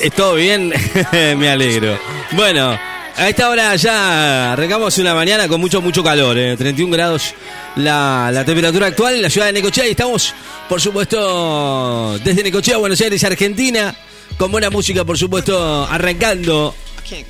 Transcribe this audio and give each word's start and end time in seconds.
¿Es 0.00 0.12
todo 0.12 0.34
bien? 0.34 0.72
Me 1.12 1.48
alegro. 1.48 1.98
Bueno, 2.32 2.78
a 3.16 3.28
esta 3.28 3.50
hora 3.50 3.74
ya 3.74 4.52
arrancamos 4.52 4.96
una 4.98 5.12
mañana 5.14 5.48
con 5.48 5.60
mucho, 5.60 5.82
mucho 5.82 6.04
calor. 6.04 6.38
¿eh? 6.38 6.56
31 6.56 6.92
grados 6.92 7.34
la, 7.76 8.30
la 8.32 8.44
temperatura 8.44 8.86
actual 8.86 9.16
en 9.16 9.22
la 9.22 9.30
ciudad 9.30 9.46
de 9.46 9.54
Necochea. 9.54 9.88
Y 9.88 9.90
estamos, 9.90 10.34
por 10.68 10.80
supuesto, 10.80 12.16
desde 12.22 12.44
Necochea, 12.44 12.76
Buenos 12.76 13.00
Aires, 13.00 13.24
Argentina. 13.24 13.94
Con 14.38 14.52
buena 14.52 14.70
música, 14.70 15.04
por 15.04 15.18
supuesto, 15.18 15.86
arrancando 15.90 16.74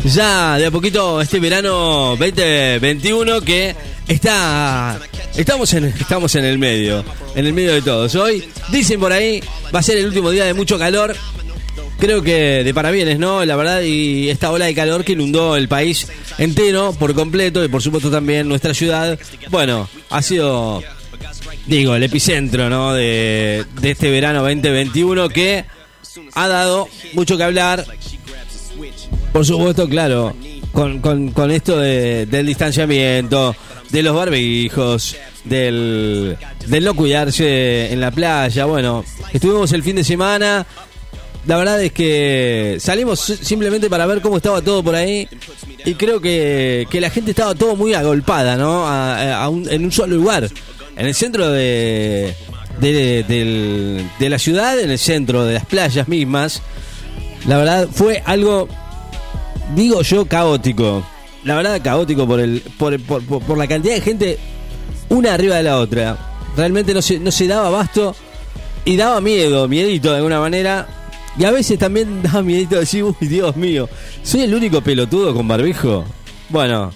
ya 0.04 0.58
de 0.58 0.66
a 0.66 0.70
poquito 0.70 1.20
este 1.20 1.40
verano 1.40 2.16
2021 2.16 3.40
que 3.40 3.74
está 4.06 5.00
estamos 5.34 5.72
en 5.74 5.86
estamos 5.86 6.34
en 6.36 6.44
el 6.44 6.58
medio, 6.58 7.04
en 7.34 7.46
el 7.46 7.52
medio 7.52 7.72
de 7.72 7.82
todos. 7.82 8.14
Hoy 8.14 8.44
dicen 8.70 9.00
por 9.00 9.12
ahí 9.12 9.42
va 9.74 9.80
a 9.80 9.82
ser 9.82 9.98
el 9.98 10.06
último 10.06 10.30
día 10.30 10.44
de 10.44 10.54
mucho 10.54 10.78
calor. 10.78 11.16
Creo 12.02 12.20
que 12.20 12.64
de 12.64 12.74
parabienes, 12.74 13.20
¿no? 13.20 13.44
La 13.44 13.54
verdad, 13.54 13.80
y 13.82 14.28
esta 14.28 14.50
ola 14.50 14.64
de 14.64 14.74
calor 14.74 15.04
que 15.04 15.12
inundó 15.12 15.56
el 15.56 15.68
país 15.68 16.08
entero 16.36 16.92
por 16.98 17.14
completo 17.14 17.64
y 17.64 17.68
por 17.68 17.80
supuesto 17.80 18.10
también 18.10 18.48
nuestra 18.48 18.74
ciudad. 18.74 19.16
Bueno, 19.50 19.88
ha 20.10 20.20
sido, 20.20 20.82
digo, 21.66 21.94
el 21.94 22.02
epicentro, 22.02 22.68
¿no? 22.68 22.92
De, 22.92 23.64
este 23.84 24.10
verano 24.10 24.40
2021 24.40 25.28
que 25.28 25.64
ha 26.34 26.48
dado 26.48 26.88
mucho 27.12 27.36
que 27.36 27.44
hablar. 27.44 27.86
Por 29.32 29.46
supuesto, 29.46 29.88
claro, 29.88 30.34
con, 30.72 30.98
con, 30.98 31.30
con 31.30 31.52
esto 31.52 31.78
de, 31.78 32.26
del 32.26 32.46
distanciamiento, 32.46 33.54
de 33.90 34.02
los 34.02 34.16
barbijos, 34.16 35.14
del, 35.44 36.36
del 36.66 36.84
no 36.84 36.94
cuidarse 36.94 37.92
en 37.92 38.00
la 38.00 38.10
playa. 38.10 38.64
Bueno, 38.64 39.04
estuvimos 39.32 39.70
el 39.70 39.84
fin 39.84 39.94
de 39.94 40.02
semana. 40.02 40.66
La 41.46 41.56
verdad 41.56 41.82
es 41.82 41.92
que 41.92 42.76
salimos 42.80 43.18
simplemente 43.20 43.90
para 43.90 44.06
ver 44.06 44.20
cómo 44.20 44.36
estaba 44.36 44.62
todo 44.62 44.82
por 44.84 44.94
ahí. 44.94 45.28
Y 45.84 45.94
creo 45.94 46.20
que, 46.20 46.86
que 46.88 47.00
la 47.00 47.10
gente 47.10 47.32
estaba 47.32 47.54
todo 47.54 47.74
muy 47.74 47.94
agolpada, 47.94 48.56
¿no? 48.56 48.86
En 49.68 49.84
un 49.84 49.90
solo 49.92 50.14
lugar. 50.16 50.48
En 50.96 51.06
el 51.06 51.14
centro 51.14 51.50
de, 51.50 52.34
de, 52.80 54.28
la 54.28 54.38
ciudad, 54.38 54.78
en 54.78 54.90
el 54.90 54.98
centro 54.98 55.44
de 55.44 55.54
las 55.54 55.66
playas 55.66 56.06
mismas. 56.06 56.62
La 57.48 57.56
verdad 57.56 57.88
fue 57.92 58.22
algo, 58.24 58.68
digo 59.74 60.02
yo, 60.02 60.26
caótico. 60.26 61.04
La 61.42 61.56
verdad 61.56 61.80
caótico 61.82 62.24
por, 62.24 62.38
el, 62.38 62.60
por, 62.78 63.00
por- 63.00 63.22
por 63.42 63.58
la 63.58 63.66
cantidad 63.66 63.94
de 63.94 64.00
gente 64.00 64.38
una 65.08 65.34
arriba 65.34 65.56
de 65.56 65.64
la 65.64 65.78
otra. 65.78 66.16
Realmente 66.56 66.94
no 66.94 67.02
se, 67.02 67.18
no 67.18 67.32
se 67.32 67.48
daba 67.48 67.66
abasto 67.66 68.14
y 68.84 68.96
daba 68.96 69.20
miedo, 69.20 69.66
miedito 69.66 70.10
de 70.12 70.18
alguna 70.18 70.38
manera. 70.38 70.86
Y 71.38 71.44
a 71.44 71.50
veces 71.50 71.78
también 71.78 72.22
daba 72.22 72.42
miedito 72.42 72.74
de 72.76 72.80
decir, 72.82 73.04
uy, 73.04 73.14
Dios 73.20 73.56
mío, 73.56 73.88
¿soy 74.22 74.42
el 74.42 74.54
único 74.54 74.80
pelotudo 74.80 75.34
con 75.34 75.48
barbijo? 75.48 76.04
Bueno, 76.48 76.92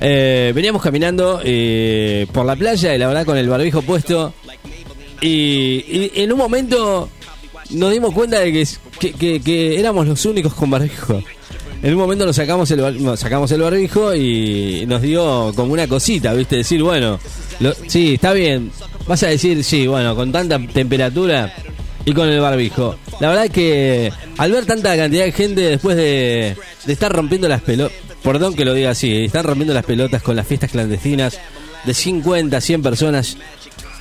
eh, 0.00 0.52
veníamos 0.54 0.82
caminando 0.82 1.40
eh, 1.44 2.26
por 2.32 2.44
la 2.46 2.56
playa 2.56 2.94
y 2.94 2.98
la 2.98 3.06
verdad 3.08 3.24
con 3.24 3.36
el 3.38 3.48
barbijo 3.48 3.82
puesto. 3.82 4.32
Y, 5.20 5.28
y 5.28 6.10
en 6.16 6.32
un 6.32 6.38
momento 6.38 7.08
nos 7.70 7.92
dimos 7.92 8.12
cuenta 8.14 8.40
de 8.40 8.66
que, 8.98 9.40
que, 9.44 9.78
éramos 9.78 10.06
los 10.06 10.24
únicos 10.24 10.54
con 10.54 10.70
barbijo. 10.70 11.22
En 11.82 11.92
un 11.94 12.00
momento 12.00 12.26
nos 12.26 12.36
sacamos 12.36 12.70
el, 12.72 13.16
sacamos 13.16 13.50
el 13.52 13.60
barbijo 13.62 14.14
y 14.14 14.84
nos 14.86 15.00
dio 15.02 15.52
como 15.54 15.72
una 15.72 15.86
cosita, 15.86 16.32
¿viste? 16.34 16.56
Decir, 16.56 16.82
bueno, 16.82 17.18
lo- 17.60 17.74
sí, 17.86 18.14
está 18.14 18.32
bien. 18.32 18.70
Vas 19.06 19.22
a 19.22 19.28
decir, 19.28 19.62
sí, 19.64 19.86
bueno, 19.86 20.14
con 20.16 20.30
tanta 20.32 20.58
temperatura 20.58 21.54
y 22.04 22.12
con 22.12 22.28
el 22.28 22.40
barbijo. 22.40 22.96
La 23.20 23.28
verdad 23.28 23.44
es 23.44 23.50
que 23.50 24.12
al 24.38 24.50
ver 24.50 24.64
tanta 24.64 24.96
cantidad 24.96 25.24
de 25.24 25.32
gente 25.32 25.60
después 25.60 25.96
de, 25.96 26.56
estar 26.86 27.12
rompiendo 27.12 27.48
las 27.48 27.60
pelotas, 27.60 27.96
perdón 28.22 28.54
que 28.54 28.64
lo 28.64 28.72
diga 28.72 28.90
así, 28.90 29.24
están 29.24 29.44
rompiendo 29.44 29.74
las 29.74 29.84
pelotas 29.84 30.22
con 30.22 30.36
las 30.36 30.46
fiestas 30.46 30.70
clandestinas 30.70 31.38
de 31.84 31.94
50, 31.94 32.58
100 32.60 32.82
personas, 32.82 33.36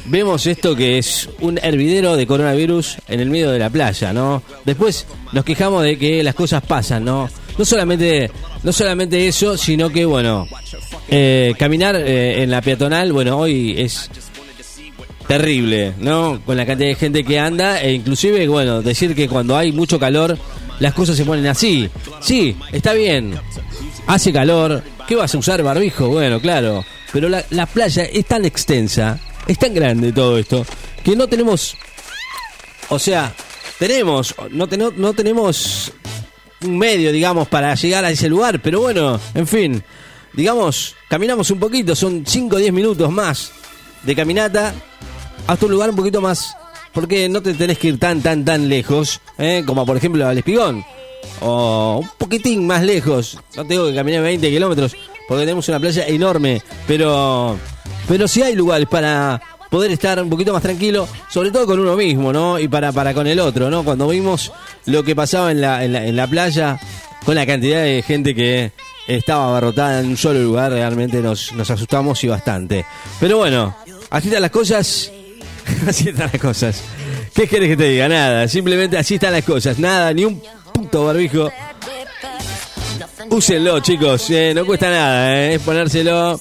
vemos 0.05 0.47
esto 0.47 0.73
que 0.75 0.97
es 0.97 1.29
un 1.41 1.59
hervidero 1.61 2.15
de 2.15 2.25
coronavirus 2.25 2.97
en 3.09 3.19
el 3.19 3.29
medio 3.29 3.51
de 3.51 3.59
la 3.59 3.69
playa, 3.69 4.13
¿no? 4.13 4.41
Después 4.63 5.05
nos 5.33 5.43
quejamos 5.43 5.83
de 5.83 5.97
que 5.97 6.23
las 6.23 6.35
cosas 6.35 6.63
pasan, 6.63 7.03
¿no? 7.03 7.29
No 7.57 7.65
solamente, 7.65 8.31
no 8.63 8.71
solamente 8.71 9.27
eso, 9.27 9.57
sino 9.57 9.89
que, 9.89 10.05
bueno, 10.05 10.47
eh, 11.09 11.53
caminar 11.59 11.97
eh, 11.97 12.41
en 12.41 12.51
la 12.51 12.61
peatonal, 12.61 13.11
bueno, 13.11 13.37
hoy 13.37 13.75
es 13.77 14.09
terrible, 15.29 15.93
¿no? 15.99 16.41
Con 16.43 16.57
la 16.57 16.65
cantidad 16.65 16.89
de 16.89 16.95
gente 16.95 17.23
que 17.23 17.37
anda 17.37 17.79
e 17.83 17.93
inclusive, 17.93 18.47
bueno, 18.47 18.81
decir 18.81 19.13
que 19.13 19.29
cuando 19.29 19.55
hay 19.55 19.71
mucho 19.71 19.99
calor 19.99 20.35
las 20.79 20.95
cosas 20.95 21.15
se 21.15 21.23
ponen 21.23 21.45
así. 21.45 21.87
Sí, 22.19 22.57
está 22.71 22.93
bien. 22.93 23.35
Hace 24.07 24.33
calor, 24.33 24.81
¿qué 25.07 25.15
vas 25.15 25.35
a 25.35 25.37
usar 25.37 25.61
barbijo? 25.61 26.07
Bueno, 26.07 26.39
claro, 26.39 26.83
pero 27.13 27.29
la, 27.29 27.45
la 27.51 27.67
playa 27.67 28.05
es 28.05 28.25
tan 28.25 28.43
extensa, 28.43 29.19
es 29.45 29.59
tan 29.59 29.71
grande 29.71 30.11
todo 30.11 30.35
esto, 30.39 30.65
que 31.03 31.15
no 31.15 31.27
tenemos 31.27 31.77
o 32.89 32.97
sea, 32.97 33.31
tenemos 33.77 34.33
no, 34.49 34.67
no 34.97 35.13
tenemos 35.13 35.93
un 36.63 36.75
medio, 36.75 37.11
digamos, 37.11 37.47
para 37.47 37.75
llegar 37.75 38.03
a 38.03 38.09
ese 38.09 38.29
lugar, 38.29 38.63
pero 38.63 38.81
bueno, 38.81 39.21
en 39.35 39.45
fin, 39.45 39.83
digamos, 40.33 40.95
caminamos 41.07 41.51
un 41.51 41.59
poquito, 41.59 41.95
son 41.95 42.23
5 42.25 42.55
o 42.55 42.59
10 42.59 42.73
minutos 42.73 43.11
más 43.11 43.51
de 44.01 44.15
caminata 44.15 44.73
hasta 45.49 45.65
un 45.65 45.71
lugar 45.71 45.89
un 45.89 45.95
poquito 45.95 46.21
más, 46.21 46.55
porque 46.93 47.27
no 47.27 47.41
te 47.41 47.55
tenés 47.55 47.79
que 47.79 47.87
ir 47.87 47.99
tan, 47.99 48.21
tan, 48.21 48.45
tan 48.45 48.69
lejos, 48.69 49.19
¿eh? 49.39 49.63
como 49.65 49.83
por 49.83 49.97
ejemplo 49.97 50.27
al 50.27 50.37
Espigón, 50.37 50.85
o 51.41 52.01
un 52.03 52.09
poquitín 52.19 52.67
más 52.67 52.83
lejos, 52.83 53.39
no 53.55 53.65
tengo 53.65 53.87
que 53.87 53.95
caminar 53.95 54.21
20 54.21 54.47
kilómetros, 54.47 54.95
porque 55.27 55.45
tenemos 55.45 55.67
una 55.67 55.79
playa 55.79 56.05
enorme, 56.05 56.61
pero, 56.85 57.57
pero 58.07 58.27
sí 58.27 58.43
hay 58.43 58.53
lugares 58.53 58.87
para 58.87 59.41
poder 59.71 59.89
estar 59.89 60.21
un 60.21 60.29
poquito 60.29 60.53
más 60.53 60.61
tranquilo, 60.61 61.07
sobre 61.31 61.49
todo 61.49 61.65
con 61.65 61.79
uno 61.79 61.95
mismo, 61.95 62.31
¿no? 62.31 62.59
Y 62.59 62.67
para, 62.67 62.91
para 62.91 63.15
con 63.15 63.25
el 63.25 63.39
otro, 63.39 63.71
¿no? 63.71 63.83
Cuando 63.83 64.07
vimos 64.07 64.51
lo 64.85 65.03
que 65.03 65.15
pasaba 65.15 65.49
en 65.49 65.61
la, 65.61 65.83
en 65.83 65.93
la, 65.93 66.05
en 66.05 66.15
la 66.15 66.27
playa, 66.27 66.79
con 67.25 67.33
la 67.33 67.47
cantidad 67.47 67.81
de 67.81 68.03
gente 68.03 68.35
que 68.35 68.71
estaba 69.07 69.47
abarrotada 69.47 70.01
en 70.01 70.09
un 70.09 70.17
solo 70.17 70.43
lugar, 70.43 70.71
realmente 70.71 71.23
nos, 71.23 71.53
nos 71.53 71.71
asustamos 71.71 72.23
y 72.23 72.27
bastante. 72.27 72.85
Pero 73.19 73.39
bueno, 73.39 73.75
así 74.11 74.27
están 74.27 74.43
las 74.43 74.51
cosas. 74.51 75.11
así 75.87 76.09
están 76.09 76.29
las 76.31 76.41
cosas. 76.41 76.83
¿Qué 77.33 77.47
querés 77.47 77.69
que 77.69 77.77
te 77.77 77.89
diga? 77.89 78.09
Nada, 78.09 78.47
simplemente 78.47 78.97
así 78.97 79.15
están 79.15 79.33
las 79.33 79.43
cosas. 79.43 79.79
Nada, 79.79 80.13
ni 80.13 80.25
un 80.25 80.41
puto 80.73 81.05
barbijo. 81.05 81.49
Úsenlo, 83.29 83.79
chicos, 83.79 84.29
eh, 84.29 84.53
no 84.55 84.65
cuesta 84.65 84.89
nada, 84.89 85.45
eh, 85.45 85.59
ponérselo. 85.59 86.39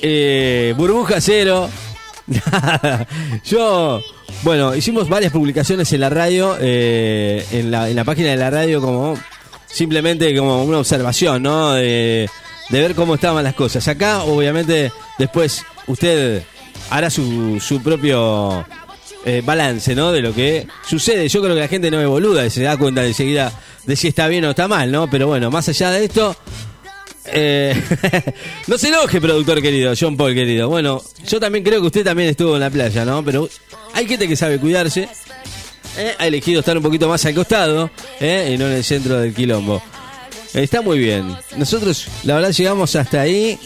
Eh, 0.00 0.74
burbuja 0.76 1.20
cero. 1.20 1.68
Nada. 2.26 3.06
Yo, 3.44 4.00
bueno, 4.42 4.74
hicimos 4.74 5.08
varias 5.08 5.32
publicaciones 5.32 5.92
en 5.92 6.00
la 6.00 6.08
radio, 6.08 6.56
eh, 6.60 7.44
en, 7.50 7.70
la, 7.70 7.88
en 7.88 7.96
la 7.96 8.04
página 8.04 8.30
de 8.30 8.36
la 8.36 8.50
radio, 8.50 8.80
como 8.80 9.18
simplemente 9.66 10.36
como 10.36 10.62
una 10.64 10.78
observación, 10.78 11.42
¿no? 11.42 11.72
De 11.72 12.28
ver 12.70 12.94
cómo 12.94 13.16
estaban 13.16 13.42
las 13.42 13.54
cosas. 13.54 13.86
Acá, 13.88 14.22
obviamente, 14.22 14.92
después 15.18 15.64
usted 15.86 16.42
hará 16.92 17.10
su, 17.10 17.58
su 17.60 17.82
propio 17.82 18.64
eh, 19.24 19.42
balance, 19.44 19.94
¿no? 19.94 20.12
De 20.12 20.20
lo 20.20 20.34
que 20.34 20.66
sucede. 20.86 21.28
Yo 21.28 21.40
creo 21.42 21.54
que 21.54 21.60
la 21.60 21.68
gente 21.68 21.90
no 21.90 22.00
es 22.00 22.06
boluda 22.06 22.44
y 22.44 22.50
se 22.50 22.62
da 22.62 22.76
cuenta 22.76 23.04
enseguida 23.04 23.52
de 23.86 23.96
si 23.96 24.08
está 24.08 24.28
bien 24.28 24.44
o 24.44 24.50
está 24.50 24.68
mal, 24.68 24.90
¿no? 24.90 25.08
Pero 25.10 25.26
bueno, 25.26 25.50
más 25.50 25.68
allá 25.68 25.90
de 25.90 26.04
esto, 26.04 26.36
eh, 27.26 27.80
no 28.66 28.78
se 28.78 28.88
enoje, 28.88 29.20
productor 29.20 29.62
querido, 29.62 29.94
John 29.98 30.16
Paul 30.16 30.34
querido. 30.34 30.68
Bueno, 30.68 31.02
yo 31.26 31.40
también 31.40 31.64
creo 31.64 31.80
que 31.80 31.86
usted 31.86 32.04
también 32.04 32.28
estuvo 32.28 32.54
en 32.54 32.60
la 32.60 32.70
playa, 32.70 33.04
¿no? 33.04 33.24
Pero 33.24 33.48
hay 33.94 34.06
gente 34.06 34.28
que 34.28 34.36
sabe 34.36 34.58
cuidarse. 34.58 35.08
¿eh? 35.96 36.14
Ha 36.18 36.26
elegido 36.26 36.60
estar 36.60 36.76
un 36.76 36.82
poquito 36.82 37.08
más 37.08 37.24
al 37.26 37.34
costado 37.34 37.90
¿eh? 38.20 38.52
y 38.54 38.58
no 38.58 38.66
en 38.66 38.72
el 38.72 38.84
centro 38.84 39.20
del 39.20 39.34
quilombo. 39.34 39.82
Está 40.54 40.82
muy 40.82 40.98
bien. 40.98 41.34
Nosotros, 41.56 42.06
la 42.24 42.34
verdad, 42.34 42.52
llegamos 42.52 42.94
hasta 42.96 43.22
ahí, 43.22 43.58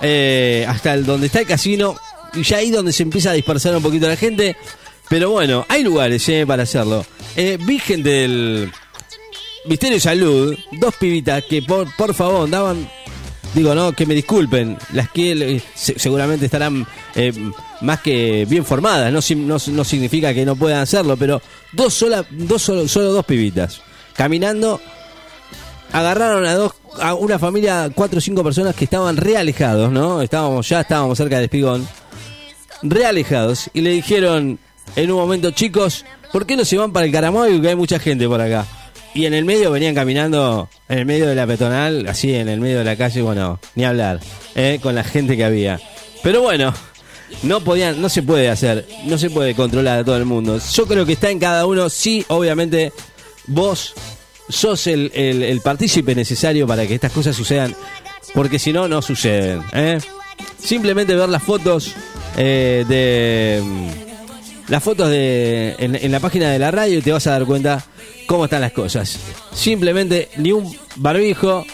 eh, 0.00 0.64
hasta 0.68 0.94
el, 0.94 1.04
donde 1.04 1.26
está 1.26 1.40
el 1.40 1.46
casino, 1.46 1.96
y 2.34 2.42
ya 2.42 2.58
ahí 2.58 2.70
donde 2.70 2.92
se 2.92 3.02
empieza 3.02 3.30
a 3.30 3.34
dispersar 3.34 3.74
un 3.76 3.82
poquito 3.82 4.08
la 4.08 4.16
gente. 4.16 4.56
Pero 5.08 5.30
bueno, 5.30 5.66
hay 5.68 5.82
lugares 5.82 6.28
eh, 6.28 6.44
para 6.46 6.62
hacerlo. 6.62 7.04
Eh, 7.36 7.58
vi 7.60 7.78
gente 7.80 8.08
del 8.08 8.70
Misterio 9.66 9.96
de 9.96 10.00
Salud, 10.00 10.56
dos 10.72 10.94
pibitas 10.96 11.42
que 11.44 11.62
por, 11.62 11.94
por 11.96 12.14
favor 12.14 12.48
daban, 12.48 12.88
digo, 13.54 13.74
no, 13.74 13.92
que 13.92 14.06
me 14.06 14.14
disculpen, 14.14 14.78
las 14.92 15.10
que 15.10 15.60
se- 15.74 15.98
seguramente 15.98 16.46
estarán 16.46 16.86
eh, 17.16 17.32
más 17.80 18.00
que 18.00 18.46
bien 18.48 18.64
formadas, 18.64 19.12
no, 19.12 19.20
no, 19.36 19.56
no 19.66 19.84
significa 19.84 20.32
que 20.32 20.44
no 20.46 20.54
puedan 20.56 20.78
hacerlo, 20.80 21.16
pero 21.16 21.42
dos 21.72 21.92
sola, 21.92 22.24
dos 22.30 22.62
solo, 22.62 22.86
solo 22.88 23.12
dos 23.12 23.24
pibitas, 23.26 23.80
caminando, 24.14 24.80
agarraron 25.92 26.46
a 26.46 26.54
dos, 26.54 26.72
a 26.98 27.14
una 27.14 27.38
familia, 27.38 27.90
cuatro 27.94 28.18
o 28.18 28.20
cinco 28.20 28.42
personas 28.42 28.74
que 28.74 28.84
estaban 28.84 29.16
re 29.16 29.36
alejados, 29.36 29.90
¿no? 29.90 30.22
Estábamos, 30.22 30.68
ya 30.68 30.80
estábamos 30.80 31.16
cerca 31.16 31.36
del 31.36 31.44
espigón, 31.44 31.86
re 32.82 33.06
alejados, 33.06 33.70
y 33.72 33.80
le 33.80 33.90
dijeron 33.90 34.58
en 34.96 35.10
un 35.10 35.18
momento, 35.18 35.50
chicos, 35.50 36.04
¿por 36.32 36.46
qué 36.46 36.56
no 36.56 36.64
se 36.64 36.76
van 36.76 36.92
para 36.92 37.06
el 37.06 37.12
Caramoy? 37.12 37.60
Que 37.60 37.68
hay 37.68 37.76
mucha 37.76 37.98
gente 37.98 38.26
por 38.26 38.40
acá. 38.40 38.66
y 39.14 39.26
en 39.26 39.34
el 39.34 39.44
medio 39.44 39.70
venían 39.70 39.94
caminando, 39.94 40.68
en 40.88 40.98
el 40.98 41.06
medio 41.06 41.26
de 41.26 41.34
la 41.34 41.46
peatonal, 41.46 42.06
así 42.08 42.34
en 42.34 42.48
el 42.48 42.60
medio 42.60 42.78
de 42.78 42.84
la 42.84 42.96
calle, 42.96 43.22
bueno, 43.22 43.58
ni 43.74 43.84
hablar, 43.84 44.20
¿eh? 44.54 44.78
con 44.82 44.94
la 44.94 45.04
gente 45.04 45.36
que 45.36 45.44
había. 45.44 45.80
Pero 46.22 46.42
bueno, 46.42 46.74
no 47.42 47.60
podían, 47.60 48.00
no 48.00 48.08
se 48.08 48.22
puede 48.22 48.48
hacer, 48.48 48.86
no 49.06 49.18
se 49.18 49.30
puede 49.30 49.54
controlar 49.54 50.00
a 50.00 50.04
todo 50.04 50.16
el 50.16 50.24
mundo. 50.24 50.60
Yo 50.72 50.86
creo 50.86 51.06
que 51.06 51.14
está 51.14 51.30
en 51.30 51.38
cada 51.38 51.66
uno, 51.66 51.88
sí, 51.88 52.24
obviamente, 52.28 52.92
vos 53.46 53.94
sos 54.50 54.86
el, 54.86 55.10
el, 55.14 55.60
partícipe 55.60 56.14
necesario 56.14 56.66
para 56.66 56.86
que 56.86 56.94
estas 56.94 57.12
cosas 57.12 57.36
sucedan, 57.36 57.74
porque 58.34 58.58
si 58.58 58.72
no, 58.72 58.88
no 58.88 59.02
suceden. 59.02 59.62
¿eh? 59.72 59.98
Simplemente 60.58 61.14
ver 61.14 61.28
las 61.28 61.42
fotos 61.42 61.94
eh, 62.36 62.84
de 62.88 63.62
las 64.68 64.82
fotos 64.82 65.08
de 65.10 65.74
en, 65.78 66.12
la 66.12 66.20
página 66.20 66.50
de 66.50 66.58
la 66.58 66.70
radio 66.70 66.98
y 66.98 67.02
te 67.02 67.12
vas 67.12 67.26
a 67.26 67.32
dar 67.32 67.44
cuenta 67.44 67.84
cómo 68.26 68.44
están 68.44 68.60
las 68.60 68.72
cosas. 68.72 69.18
Simplemente 69.52 70.28
ni 70.36 70.52
un 70.52 70.76
barbijo. 70.96 71.66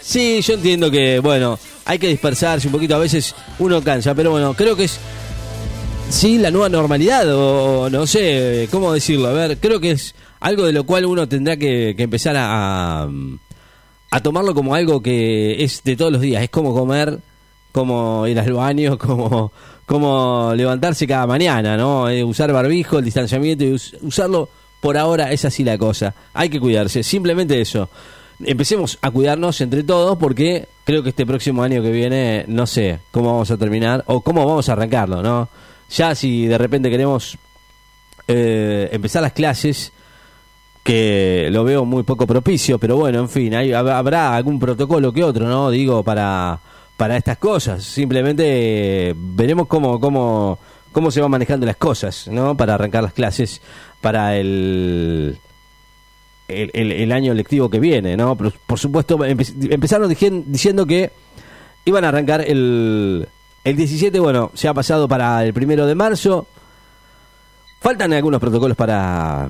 Sí, 0.00 0.42
yo 0.42 0.54
entiendo 0.54 0.90
que, 0.90 1.18
bueno, 1.18 1.58
hay 1.86 1.98
que 1.98 2.08
dispersarse 2.08 2.68
un 2.68 2.72
poquito, 2.72 2.94
a 2.94 2.98
veces 2.98 3.34
uno 3.58 3.82
cansa, 3.82 4.14
pero 4.14 4.30
bueno, 4.30 4.52
creo 4.54 4.76
que 4.76 4.84
es 4.84 4.98
sí 6.10 6.38
la 6.38 6.50
nueva 6.50 6.68
normalidad 6.68 7.26
o 7.34 7.88
no 7.90 8.06
sé 8.06 8.68
cómo 8.70 8.92
decirlo. 8.92 9.28
A 9.28 9.32
ver, 9.32 9.58
creo 9.58 9.80
que 9.80 9.92
es 9.92 10.14
algo 10.44 10.66
de 10.66 10.72
lo 10.72 10.84
cual 10.84 11.06
uno 11.06 11.26
tendrá 11.26 11.56
que, 11.56 11.94
empezar 11.96 12.36
a, 12.36 13.08
a 14.10 14.20
tomarlo 14.20 14.54
como 14.54 14.74
algo 14.74 15.02
que 15.02 15.64
es 15.64 15.82
de 15.84 15.96
todos 15.96 16.12
los 16.12 16.20
días. 16.20 16.42
Es 16.42 16.50
como 16.50 16.74
comer, 16.74 17.18
como 17.72 18.26
ir 18.26 18.38
al 18.38 18.52
baño, 18.52 18.98
como 18.98 19.50
como 19.86 20.52
levantarse 20.54 21.06
cada 21.06 21.26
mañana, 21.26 21.76
¿no? 21.76 22.08
Eh, 22.10 22.22
usar 22.22 22.52
barbijo, 22.52 22.98
el 22.98 23.06
distanciamiento 23.06 23.64
y 23.64 23.80
usarlo 24.02 24.50
por 24.80 24.98
ahora 24.98 25.32
es 25.32 25.46
así 25.46 25.64
la 25.64 25.78
cosa. 25.78 26.14
Hay 26.34 26.50
que 26.50 26.60
cuidarse, 26.60 27.02
simplemente 27.02 27.58
eso. 27.58 27.88
Empecemos 28.44 28.98
a 29.00 29.10
cuidarnos 29.10 29.62
entre 29.62 29.82
todos 29.82 30.18
porque 30.18 30.68
creo 30.84 31.02
que 31.02 31.08
este 31.10 31.24
próximo 31.24 31.62
año 31.62 31.82
que 31.82 31.90
viene 31.90 32.44
no 32.48 32.66
sé 32.66 32.98
cómo 33.10 33.32
vamos 33.32 33.50
a 33.50 33.56
terminar 33.56 34.04
o 34.08 34.20
cómo 34.20 34.44
vamos 34.44 34.68
a 34.68 34.72
arrancarlo, 34.72 35.22
¿no? 35.22 35.48
Ya 35.90 36.14
si 36.14 36.46
de 36.46 36.58
repente 36.58 36.90
queremos 36.90 37.38
eh, 38.28 38.90
empezar 38.92 39.22
las 39.22 39.32
clases, 39.32 39.92
que 40.84 41.48
lo 41.50 41.64
veo 41.64 41.84
muy 41.84 42.04
poco 42.04 42.26
propicio, 42.26 42.78
pero 42.78 42.96
bueno, 42.96 43.18
en 43.18 43.28
fin, 43.28 43.54
hay, 43.54 43.72
habrá 43.72 44.36
algún 44.36 44.60
protocolo 44.60 45.12
que 45.12 45.24
otro, 45.24 45.48
¿no? 45.48 45.70
Digo, 45.70 46.04
para 46.04 46.60
para 46.96 47.16
estas 47.16 47.38
cosas. 47.38 47.84
Simplemente 47.84 49.10
eh, 49.10 49.14
veremos 49.16 49.66
cómo, 49.66 50.00
cómo, 50.00 50.58
cómo 50.92 51.10
se 51.10 51.20
van 51.20 51.30
manejando 51.30 51.66
las 51.66 51.76
cosas, 51.76 52.28
¿no? 52.28 52.56
Para 52.56 52.74
arrancar 52.74 53.02
las 53.02 53.12
clases 53.12 53.60
para 54.00 54.36
el, 54.36 55.38
el, 56.48 57.12
año 57.12 57.32
lectivo 57.32 57.70
que 57.70 57.80
viene, 57.80 58.18
¿no? 58.18 58.36
por 58.36 58.78
supuesto, 58.78 59.18
empezaron 59.24 60.10
diciendo 60.10 60.84
que 60.84 61.10
iban 61.86 62.04
a 62.04 62.08
arrancar 62.08 62.42
el, 62.42 63.26
el 63.64 63.76
17, 63.76 64.20
bueno, 64.20 64.50
se 64.52 64.68
ha 64.68 64.74
pasado 64.74 65.08
para 65.08 65.42
el 65.42 65.54
primero 65.54 65.86
de 65.86 65.94
marzo. 65.94 66.46
Faltan 67.80 68.12
algunos 68.12 68.40
protocolos 68.40 68.76
para 68.76 69.48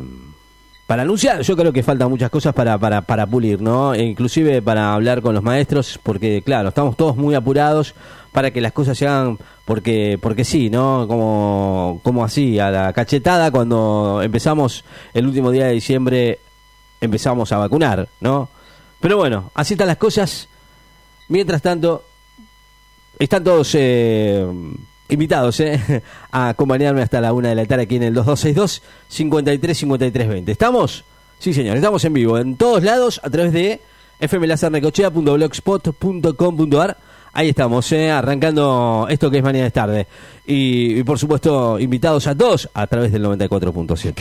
para 0.86 1.02
anunciar, 1.02 1.40
yo 1.40 1.56
creo 1.56 1.72
que 1.72 1.82
faltan 1.82 2.10
muchas 2.10 2.30
cosas 2.30 2.54
para, 2.54 2.76
para, 2.78 3.02
para 3.02 3.26
pulir, 3.26 3.60
¿no? 3.60 3.94
E 3.94 4.02
inclusive 4.02 4.60
para 4.60 4.92
hablar 4.92 5.22
con 5.22 5.34
los 5.34 5.42
maestros, 5.42 5.98
porque 6.02 6.42
claro, 6.42 6.68
estamos 6.68 6.96
todos 6.96 7.16
muy 7.16 7.34
apurados 7.34 7.94
para 8.32 8.50
que 8.50 8.60
las 8.60 8.72
cosas 8.72 8.98
se 8.98 9.06
hagan 9.06 9.38
porque, 9.64 10.18
porque 10.20 10.44
sí, 10.44 10.68
¿no? 10.68 11.06
Como, 11.08 12.00
como 12.02 12.24
así, 12.24 12.58
a 12.58 12.70
la 12.70 12.92
cachetada 12.92 13.50
cuando 13.50 14.20
empezamos 14.22 14.84
el 15.14 15.26
último 15.26 15.50
día 15.50 15.66
de 15.66 15.72
diciembre 15.72 16.38
empezamos 17.00 17.50
a 17.52 17.58
vacunar, 17.58 18.08
¿no? 18.20 18.48
Pero 19.00 19.16
bueno, 19.16 19.50
así 19.54 19.74
están 19.74 19.88
las 19.88 19.98
cosas. 19.98 20.48
Mientras 21.28 21.62
tanto, 21.62 22.04
están 23.18 23.44
todos... 23.44 23.74
Eh, 23.74 24.46
invitados 25.08 25.60
eh, 25.60 26.02
a 26.30 26.50
acompañarme 26.50 27.00
hasta 27.02 27.20
la 27.20 27.32
una 27.32 27.48
de 27.50 27.54
la 27.54 27.64
tarde 27.66 27.84
aquí 27.84 27.94
en 27.96 28.02
el 28.04 28.14
2262 28.14 28.82
535320. 29.08 30.52
¿Estamos? 30.52 31.04
Sí, 31.38 31.52
señor, 31.52 31.76
estamos 31.76 32.02
en 32.04 32.14
vivo 32.14 32.38
en 32.38 32.56
todos 32.56 32.82
lados 32.82 33.20
a 33.22 33.28
través 33.30 33.52
de 33.52 33.80
fmlazarnecochea.blogspot.com.ar. 34.20 36.96
Ahí 37.36 37.48
estamos, 37.48 37.90
eh, 37.92 38.12
arrancando 38.12 39.08
esto 39.10 39.28
que 39.30 39.38
es 39.38 39.42
mañana 39.42 39.64
de 39.64 39.72
tarde. 39.72 40.06
Y, 40.46 41.02
por 41.02 41.18
supuesto, 41.18 41.80
invitados 41.80 42.28
a 42.28 42.36
todos 42.36 42.70
a 42.72 42.86
través 42.86 43.10
del 43.10 43.24
94.7. 43.24 44.14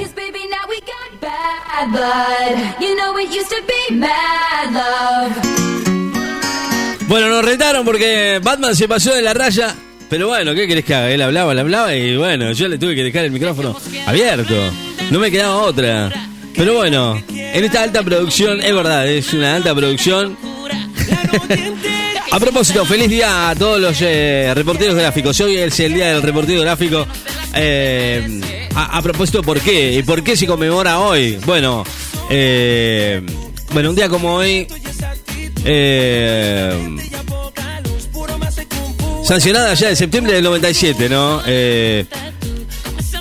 Bueno, 7.08 7.30
nos 7.30 7.46
retaron 7.46 7.86
porque 7.86 8.42
Batman 8.44 8.76
se 8.76 8.88
pasó 8.88 9.14
de 9.14 9.22
la 9.22 9.36
raya 9.36 9.76
pero 10.10 10.28
bueno, 10.28 10.54
¿qué 10.54 10.68
querés 10.68 10.86
que 10.86 10.94
haga? 10.94 11.12
Él 11.12 11.22
hablaba, 11.22 11.54
le 11.54 11.62
hablaba 11.62 11.96
y 11.96 12.16
bueno, 12.18 12.52
yo 12.52 12.68
le 12.68 12.78
tuve 12.78 12.96
que 12.96 13.04
dejar 13.04 13.26
el 13.26 13.32
micrófono 13.32 13.76
abierto. 14.06 14.56
No 15.12 15.20
me 15.20 15.32
quedaba 15.32 15.58
otra. 15.58 16.12
Pero 16.56 16.76
bueno, 16.76 17.22
en 17.30 17.64
esta 17.64 17.84
alta 17.84 18.04
producción, 18.04 18.62
es 18.62 18.74
verdad, 18.74 19.08
es 19.08 19.34
una 19.34 19.56
alta 19.56 19.74
producción. 19.74 20.38
a 22.32 22.40
propósito, 22.40 22.86
feliz 22.86 23.10
día 23.10 23.50
a 23.50 23.56
todos 23.56 23.80
los 23.80 23.98
eh, 24.02 24.52
reporteros 24.54 24.96
gráficos. 24.96 25.40
Hoy 25.42 25.58
es 25.58 25.80
el 25.80 25.94
día 25.94 26.14
del 26.14 26.22
reportero 26.22 26.62
gráfico. 26.62 27.08
Eh, 27.56 28.42
a, 28.76 29.02
propósito, 29.02 29.42
¿por 29.44 29.60
qué? 29.60 29.94
¿Y 29.94 30.04
por 30.04 30.24
qué 30.24 30.36
se 30.36 30.48
conmemora 30.48 31.00
hoy? 31.00 31.38
Bueno, 31.46 31.84
eh, 32.30 33.22
bueno, 33.72 33.90
un 33.90 33.96
día 33.96 34.10
como 34.10 34.36
hoy. 34.36 34.68
Eh, 35.66 36.98
sancionada 39.24 39.74
ya 39.74 39.90
en 39.90 39.96
septiembre 39.96 40.34
del 40.34 40.44
97, 40.44 41.10
¿no? 41.10 41.42
Eh, 41.46 42.06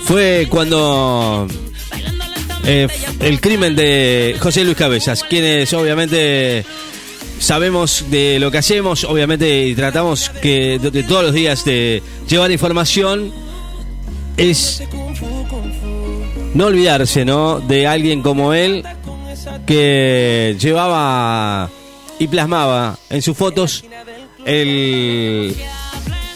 fue 0.04 0.46
cuando 0.50 1.46
eh, 2.64 2.88
el 3.20 3.40
crimen 3.40 3.74
de 3.74 4.36
José 4.40 4.64
Luis 4.64 4.76
Cabezas, 4.76 5.24
quienes 5.24 5.72
obviamente 5.72 6.64
sabemos 7.38 8.04
de 8.10 8.38
lo 8.38 8.50
que 8.50 8.58
hacemos, 8.58 9.04
obviamente 9.04 9.66
y 9.66 9.74
tratamos 9.74 10.30
que 10.30 10.78
de, 10.78 11.02
todos 11.02 11.24
los 11.24 11.34
días 11.34 11.64
de 11.64 12.02
llevar 12.28 12.50
información 12.50 13.32
es 14.36 14.82
no 16.54 16.66
olvidarse, 16.66 17.24
¿no? 17.24 17.60
De 17.60 17.86
alguien 17.86 18.22
como 18.22 18.54
él 18.54 18.84
que 19.66 20.56
llevaba 20.60 21.70
y 22.18 22.28
plasmaba 22.28 22.98
en 23.10 23.22
sus 23.22 23.36
fotos 23.36 23.84
el 24.44 25.54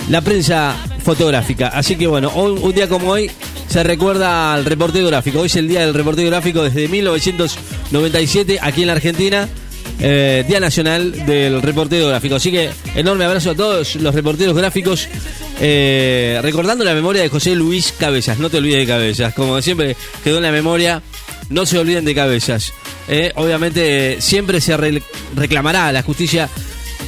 la 0.08 0.20
prensa 0.20 0.76
fotográfica. 1.02 1.68
Así 1.68 1.96
que 1.96 2.06
bueno, 2.06 2.30
un 2.30 2.72
día 2.74 2.88
como 2.88 3.10
hoy 3.10 3.30
se 3.68 3.82
recuerda 3.82 4.54
al 4.54 4.64
reportero 4.64 5.06
gráfico. 5.08 5.40
Hoy 5.40 5.46
es 5.46 5.56
el 5.56 5.68
día 5.68 5.80
del 5.80 5.94
reportero 5.94 6.28
gráfico 6.28 6.62
desde 6.62 6.88
1997 6.88 8.58
aquí 8.60 8.82
en 8.82 8.86
la 8.86 8.92
Argentina. 8.94 9.48
Eh, 9.98 10.44
día 10.46 10.60
Nacional 10.60 11.24
del 11.26 11.62
Reportero 11.62 12.08
Gráfico. 12.08 12.34
Así 12.34 12.50
que 12.50 12.70
enorme 12.94 13.24
abrazo 13.24 13.50
a 13.50 13.54
todos 13.54 13.96
los 13.96 14.14
reporteros 14.14 14.54
gráficos. 14.54 15.08
Eh, 15.58 16.38
recordando 16.42 16.84
la 16.84 16.92
memoria 16.92 17.22
de 17.22 17.28
José 17.28 17.54
Luis 17.54 17.94
Cabezas. 17.98 18.38
No 18.38 18.50
te 18.50 18.58
olvides 18.58 18.80
de 18.80 18.86
Cabezas. 18.86 19.34
Como 19.34 19.60
siempre 19.62 19.96
quedó 20.22 20.36
en 20.36 20.42
la 20.42 20.52
memoria, 20.52 21.02
no 21.48 21.64
se 21.64 21.78
olviden 21.78 22.04
de 22.04 22.14
Cabezas. 22.14 22.72
Eh, 23.08 23.32
obviamente 23.36 24.20
siempre 24.20 24.60
se 24.60 24.76
reclamará 25.34 25.88
a 25.88 25.92
la 25.92 26.02
justicia 26.02 26.50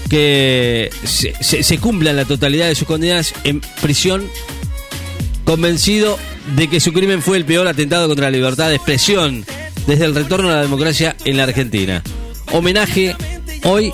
que 0.08 0.90
se, 1.04 1.34
se, 1.42 1.78
cumplan 1.78 2.16
la 2.16 2.24
totalidad 2.24 2.68
de 2.68 2.74
sus 2.74 2.86
condenas 2.86 3.34
en 3.44 3.60
prisión, 3.82 4.28
convencido 5.44 6.18
de 6.56 6.68
que 6.68 6.80
su 6.80 6.92
crimen 6.92 7.22
fue 7.22 7.36
el 7.36 7.44
peor 7.44 7.68
atentado 7.68 8.08
contra 8.08 8.26
la 8.26 8.36
libertad 8.36 8.68
de 8.68 8.76
expresión 8.76 9.44
desde 9.86 10.04
el 10.04 10.14
retorno 10.14 10.50
a 10.50 10.56
la 10.56 10.62
democracia 10.62 11.16
en 11.24 11.36
la 11.36 11.44
Argentina. 11.44 12.02
Homenaje 12.52 13.14
hoy 13.64 13.92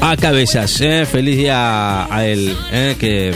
a 0.00 0.16
Cabezas. 0.16 0.80
¿eh? 0.80 1.06
Feliz 1.10 1.36
día 1.36 2.12
a 2.12 2.26
él, 2.26 2.56
¿eh? 2.72 2.96
que, 2.98 3.32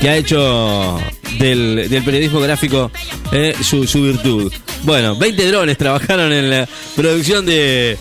que 0.00 0.08
ha 0.08 0.16
hecho 0.16 0.98
del, 1.38 2.02
periodismo 2.04 2.40
gráfico 2.40 2.90
¿eh? 3.32 3.54
su, 3.62 3.86
su 3.86 4.02
virtud. 4.02 4.52
Bueno, 4.82 5.16
20 5.16 5.46
drones 5.46 5.78
trabajaron 5.78 6.32
en 6.32 6.50
la 6.50 6.68
producción 6.96 7.46
de 7.46 7.96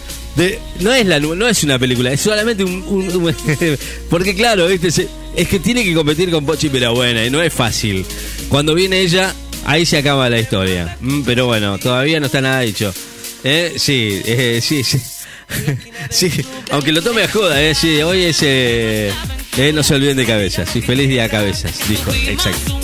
no 0.79 0.93
es 0.93 1.05
la 1.05 1.19
no 1.19 1.47
es 1.47 1.63
una 1.63 1.77
película, 1.77 2.11
es 2.11 2.21
solamente 2.21 2.63
un, 2.63 3.35
porque 4.09 4.35
claro, 4.35 4.67
es 4.69 4.79
que 5.47 5.59
tiene 5.59 5.83
que 5.83 5.93
competir 5.93 6.31
con 6.31 6.45
Pochi 6.45 6.69
buena 6.69 7.25
y 7.25 7.29
no 7.29 7.41
es 7.41 7.53
fácil. 7.53 8.05
Cuando 8.50 8.73
viene 8.73 9.01
ella, 9.01 9.33
ahí 9.65 9.85
se 9.85 9.97
acaba 9.97 10.29
la 10.29 10.39
historia. 10.39 10.97
Mm, 11.00 11.21
pero 11.23 11.45
bueno, 11.45 11.77
todavía 11.77 12.19
no 12.19 12.25
está 12.27 12.41
nada 12.41 12.61
dicho. 12.61 12.93
¿Eh? 13.43 13.73
Sí, 13.77 14.21
eh, 14.25 14.59
sí, 14.61 14.83
sí. 14.83 15.00
sí, 16.09 16.31
aunque 16.71 16.91
lo 16.91 17.01
tome 17.01 17.23
a 17.23 17.27
joda, 17.27 17.61
¿eh? 17.61 17.75
Sí, 17.75 18.01
hoy 18.01 18.23
es. 18.23 18.39
Eh, 18.41 19.11
eh, 19.57 19.73
no 19.73 19.83
se 19.83 19.95
olviden 19.95 20.17
de 20.17 20.25
cabezas. 20.25 20.69
Sí, 20.71 20.81
feliz 20.81 21.09
día 21.09 21.25
a 21.25 21.29
cabezas, 21.29 21.73
dijo. 21.88 22.11
Exacto. 22.13 22.79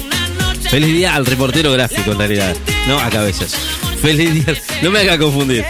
Feliz 0.70 0.94
día 0.94 1.16
al 1.16 1.26
reportero 1.26 1.72
gráfico, 1.72 2.12
en 2.12 2.18
realidad. 2.18 2.56
No 2.88 3.00
a 3.00 3.10
cabezas. 3.10 3.56
Feliz 4.02 4.34
día. 4.34 4.62
No 4.82 4.92
me 4.92 5.00
haga 5.00 5.18
confundir. 5.18 5.64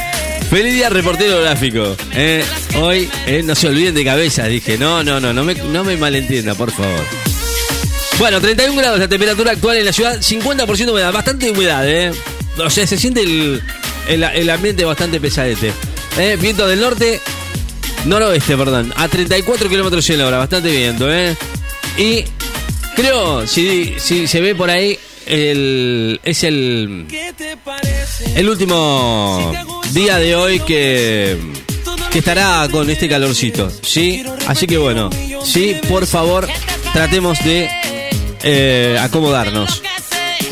Feliz 0.50 0.74
día 0.74 0.90
reportero 0.90 1.42
gráfico. 1.42 1.96
Eh, 2.14 2.44
hoy 2.80 3.10
eh, 3.26 3.44
no 3.44 3.54
se 3.54 3.68
olviden 3.68 3.94
de 3.94 4.06
cabeza, 4.06 4.46
dije. 4.46 4.78
No, 4.78 5.04
no, 5.04 5.20
no, 5.20 5.34
no 5.34 5.44
me, 5.44 5.56
no 5.56 5.84
me 5.84 5.98
malentienda, 5.98 6.56
por 6.56 6.72
favor. 6.72 7.04
Bueno, 8.18 8.40
31 8.40 8.76
grados 8.76 9.00
la 9.00 9.08
temperatura 9.08 9.52
actual 9.52 9.78
en 9.78 9.86
la 9.86 9.94
ciudad, 9.94 10.20
50% 10.20 10.86
de 10.86 10.92
humedad, 10.92 11.14
bastante 11.14 11.52
humedad, 11.52 11.88
¿eh? 11.88 12.12
O 12.58 12.70
sea, 12.70 12.88
se 12.88 12.98
siente 12.98 13.22
el, 13.22 13.62
el, 14.08 14.50
ambiente 14.50 14.86
bastante 14.86 15.20
pesadete. 15.20 15.72
¿eh? 16.18 16.38
Viento 16.40 16.68
del 16.68 16.80
norte, 16.80 17.22
noroeste, 18.06 18.58
perdón, 18.58 18.92
a 18.96 19.08
34 19.08 19.70
kilómetros 19.70 20.10
en 20.10 20.22
hora, 20.22 20.38
bastante 20.38 20.72
viento, 20.72 21.14
¿eh? 21.14 21.36
Y 21.98 22.24
creo, 22.96 23.46
si, 23.46 23.96
si 24.00 24.28
se 24.28 24.42
ve 24.42 24.56
por 24.56 24.72
ahí, 24.72 24.98
el, 25.28 26.20
es 26.24 26.44
el, 26.44 27.06
el 28.36 28.50
último 28.50 29.54
día 29.92 30.18
de 30.18 30.36
hoy 30.36 30.60
que, 30.62 31.38
que 32.12 32.20
estará 32.20 32.68
con 32.72 32.90
este 32.90 33.08
calorcito, 33.10 33.70
¿sí? 33.82 34.24
Así 34.48 34.68
que 34.68 34.78
bueno, 34.78 35.10
sí, 35.44 35.76
por 35.88 36.06
favor, 36.08 36.48
tratemos 36.94 37.44
de 37.44 37.70
eh, 38.44 38.98
acomodarnos. 39.00 39.82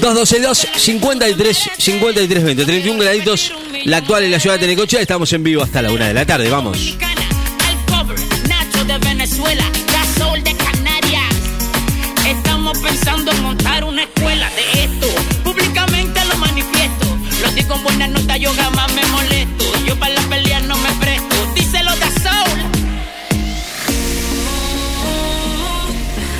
212 0.02 0.68
53 0.76 1.70
53 1.78 2.44
20 2.44 2.66
31 2.66 3.02
graditos 3.02 3.54
la 3.86 3.98
actual 3.98 4.24
en 4.24 4.32
la 4.32 4.40
ciudad 4.40 4.56
de 4.56 4.62
Tenecochea 4.62 5.00
estamos 5.00 5.32
en 5.32 5.42
vivo 5.42 5.64
hasta 5.64 5.82
la 5.82 5.92
una 5.92 6.08
de 6.08 6.14
la 6.14 6.26
tarde 6.26 6.50
vamos 6.50 6.98
nota, 18.36 18.38
yo 18.38 18.54
jamás 18.54 18.92
me 18.94 19.06
molesto. 19.06 19.66
Yo 19.86 19.96
para 20.00 20.14
la 20.14 20.22
pelea 20.22 20.60
no 20.62 20.78
me 20.78 20.92
presto. 20.94 21.36
Díselo 21.54 21.96
de 21.96 22.06
Soul. 22.22 22.60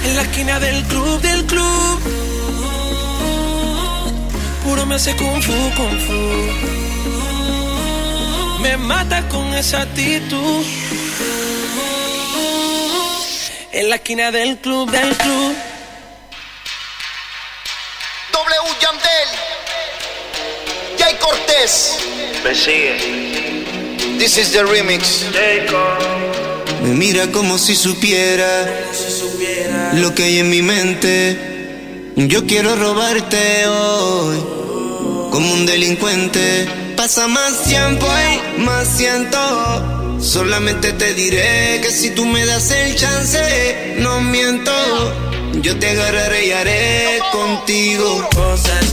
En 0.06 0.16
la 0.16 0.22
esquina 0.22 0.60
del 0.60 0.84
club, 0.84 1.22
del 1.22 1.46
club. 1.46 2.00
Puro 4.64 4.86
me 4.86 4.96
hace 4.96 5.16
kung 5.16 5.42
fu, 5.42 5.54
kung 5.76 6.00
fu. 6.00 6.14
Me 8.62 8.78
mata 8.78 9.28
con 9.30 9.54
esa 9.54 9.82
actitud. 9.82 10.66
En 13.72 13.90
la 13.90 13.96
esquina 13.96 14.32
del 14.32 14.58
club, 14.60 14.90
del 14.90 15.16
club. 15.18 15.56
W 18.32 18.72
Yandel, 18.82 19.30
Jay 21.06 21.18
Cortés. 21.20 21.98
Me 22.44 22.56
sigue. 22.56 22.98
This 24.18 24.38
is 24.38 24.54
the 24.54 24.64
remix. 24.66 25.26
Me 26.82 26.94
mira 26.96 27.28
como 27.32 27.60
si 27.60 27.76
supiera 27.76 28.66
lo 29.94 30.16
que 30.16 30.24
hay 30.24 30.40
en 30.40 30.50
mi 30.50 30.64
mente. 30.64 32.14
Yo 32.16 32.48
quiero 32.48 32.76
robarte 32.76 33.68
hoy 33.68 34.38
como 35.32 35.54
un 35.54 35.68
delincuente. 35.68 36.68
Pasa 36.98 37.28
más 37.28 37.64
tiempo 37.66 38.08
y 38.58 38.62
más 38.62 38.88
siento. 38.88 39.38
Solamente 40.20 40.94
te 40.94 41.14
diré 41.14 41.82
que 41.82 41.92
si 41.92 42.10
tú 42.12 42.26
me 42.26 42.48
das 42.48 42.72
el 42.72 42.96
chance, 42.96 43.96
no 44.00 44.22
miento. 44.22 44.72
Yo 45.62 45.78
te 45.78 45.90
agarraré 45.90 46.48
y 46.48 46.52
haré 46.52 47.20
contigo 47.32 48.28
Cosas 48.36 48.85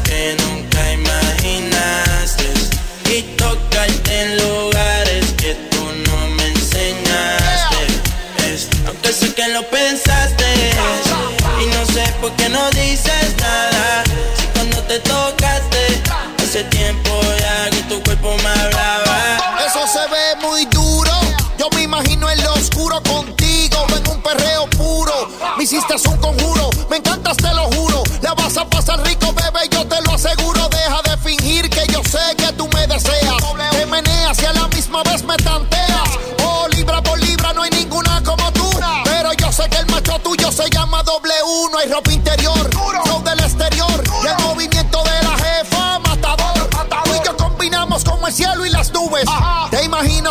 misma 34.92 35.10
vez 35.10 35.24
me 35.24 35.36
tanteas. 35.38 36.18
Oh, 36.44 36.68
libra 36.68 37.02
por 37.02 37.18
libra, 37.18 37.52
no 37.54 37.62
hay 37.62 37.70
ninguna 37.70 38.22
como 38.22 38.52
tú. 38.52 38.68
Pero 39.04 39.32
yo 39.32 39.50
sé 39.50 39.68
que 39.70 39.78
el 39.78 39.86
macho 39.86 40.18
tuyo 40.18 40.52
se 40.52 40.68
llama 40.68 41.02
W, 41.02 41.32
no 41.72 41.78
hay 41.78 41.88
ropa 41.88 42.12
interior. 42.12 42.61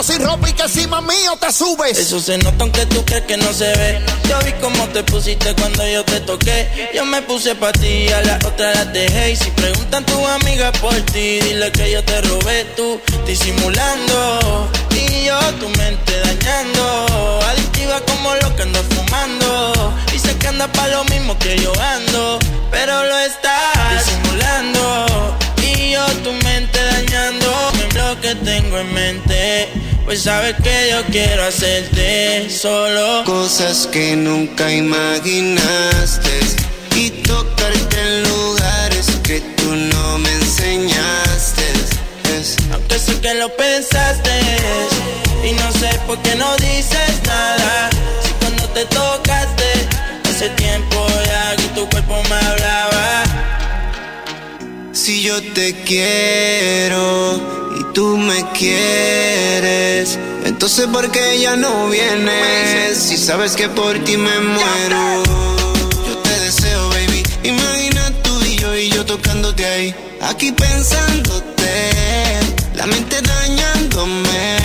Imagino 0.02 0.20
sin 0.20 0.28
ropa 0.28 0.50
y 0.50 0.54
que 0.54 0.64
encima 0.64 1.02
mío 1.02 1.38
te 1.40 1.52
subes. 1.52 1.96
Eso 1.96 2.20
se 2.20 2.36
nota 2.40 2.64
aunque 2.64 2.88
tú 2.88 3.06
crees 3.06 3.24
que 3.26 3.38
no 3.38 3.54
se 3.54 3.66
ve. 3.66 4.00
Yo 4.28 4.40
vi 4.44 4.52
cómo 4.54 4.88
te 4.88 5.04
pusiste 5.04 5.54
cuando 5.54 5.88
yo 5.88 6.04
te 6.04 6.20
toqué. 6.22 6.90
Yo 6.96 7.06
me 7.06 7.22
puse 7.22 7.54
pa' 7.54 7.72
ti, 7.72 8.08
a 8.10 8.22
la 8.22 8.40
otra 8.44 8.74
las 8.74 8.92
dejé. 8.94 9.32
Y 9.32 9.36
si 9.36 9.52
preguntan 9.52 10.04
tus 10.06 10.26
amigas 10.28 10.76
por 10.80 10.96
ti, 11.14 11.40
dile 11.42 11.72
que 11.72 11.92
yo 11.92 12.04
te 12.04 12.20
robé 12.22 12.66
tú, 12.76 13.00
disimulando. 13.28 14.70
Y 14.90 15.26
yo 15.26 15.40
tu 15.60 15.70
mente 15.78 16.14
dañando. 16.20 17.40
Adictiva 17.52 18.02
como 18.08 18.34
lo 18.36 18.56
que 18.56 18.64
ando 18.64 18.84
fumando. 18.96 19.94
Dice 20.12 20.36
que 20.38 20.48
anda 20.48 20.68
pa' 20.72 20.88
lo 20.88 21.04
mismo 21.06 21.38
que 21.38 21.60
yo 21.60 21.72
ando. 21.80 22.40
Pero 22.72 23.04
lo 23.04 23.20
estás 23.20 24.06
disimulando. 24.06 25.38
Y 25.62 25.92
yo 25.92 26.06
tu 26.24 26.32
mente 26.44 26.80
dañando. 26.84 27.72
Lo 27.94 28.20
que 28.20 28.34
tengo 28.36 28.80
en 28.80 28.94
mente. 28.94 29.91
Pues 30.06 30.24
sabes 30.24 30.56
que 30.62 30.90
yo 30.92 31.04
quiero 31.12 31.44
hacerte 31.46 32.50
solo. 32.50 33.24
cosas 33.26 33.88
que 33.88 34.16
nunca 34.16 34.72
imaginaste 34.72 36.32
y 36.96 37.10
tocarte 37.24 37.98
en 38.02 38.24
lugares 38.24 39.06
que 39.24 39.40
tú 39.58 39.74
no 39.76 40.18
me 40.18 40.32
enseñaste. 40.34 41.64
Es- 42.38 42.58
Aunque 42.74 43.00
sé 43.00 43.20
que 43.22 43.34
lo 43.36 43.56
pensaste 43.56 44.32
y 45.48 45.52
no 45.54 45.72
sé 45.74 45.90
por 46.08 46.18
qué 46.24 46.36
no 46.36 46.56
dices 46.58 47.22
nada. 47.26 47.90
Si 48.24 48.32
cuando 48.42 48.64
te 48.70 48.86
tocaste 48.86 49.72
hace 50.30 50.50
tiempo 50.50 51.08
ya 51.26 51.56
que 51.56 51.68
tu 51.76 51.90
cuerpo 51.90 52.22
me 52.30 52.36
hablaba. 52.48 53.24
Si 54.94 55.22
yo 55.24 55.42
te 55.54 55.74
quiero 55.84 57.61
tú 57.94 58.18
me 58.18 58.46
quieres, 58.52 60.18
entonces 60.46 60.88
¿por 60.88 61.12
qué 61.12 61.40
ya 61.40 61.56
no 61.56 61.90
vienes? 61.90 62.98
Si 62.98 63.18
sabes 63.18 63.56
que 63.56 63.68
por 63.70 63.98
ti 64.00 64.18
me 64.18 64.40
muero. 64.40 65.24
Yo 66.08 66.18
te 66.18 66.40
deseo, 66.40 66.90
baby. 66.90 67.24
Imagina 67.44 68.12
tú 68.24 68.40
y 68.46 68.56
yo 68.56 68.76
y 68.76 68.90
yo 68.90 69.06
tocándote 69.06 69.66
ahí. 69.66 69.96
Aquí 70.22 70.52
pensándote, 70.52 71.92
la 72.76 72.86
mente 72.88 73.22
dañándome. 73.22 74.58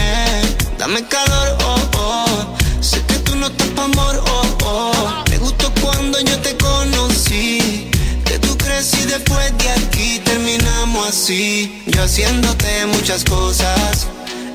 Dame 0.79 1.03
calor, 1.09 1.57
oh, 1.65 1.81
oh. 1.99 2.57
Sé 2.81 3.01
que 3.07 3.15
tú 3.21 3.35
no 3.37 3.47
estás 3.47 3.69
pa' 3.69 3.85
amor, 3.85 4.23
oh, 4.27 4.59
oh. 4.65 5.25
Me 5.31 5.39
gustó 5.39 5.73
cuando 5.83 6.21
yo 6.21 6.39
te 6.41 6.57
conocí. 6.57 7.91
Que 8.25 8.39
tú 8.39 8.57
crees 8.59 8.93
y 8.95 9.07
después 9.07 9.57
de 9.59 9.71
aquí 9.71 10.21
terminamos 10.25 11.09
así. 11.09 11.83
Yo 11.97 12.03
haciéndote 12.03 12.85
muchas 12.89 13.25
cosas. 13.25 14.07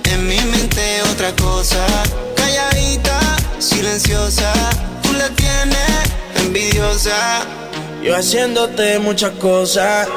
En 0.04 0.28
mi 0.28 0.40
mente 0.40 1.02
otra 1.12 1.36
cosa. 1.36 1.84
Calladita, 2.36 3.20
silenciosa. 3.58 4.54
Tú 5.02 5.12
la 5.14 5.28
tienes 5.30 6.46
envidiosa. 6.46 7.42
Yo 8.04 8.16
haciéndote 8.16 9.00
muchas 9.00 9.32
cosas, 9.32 10.08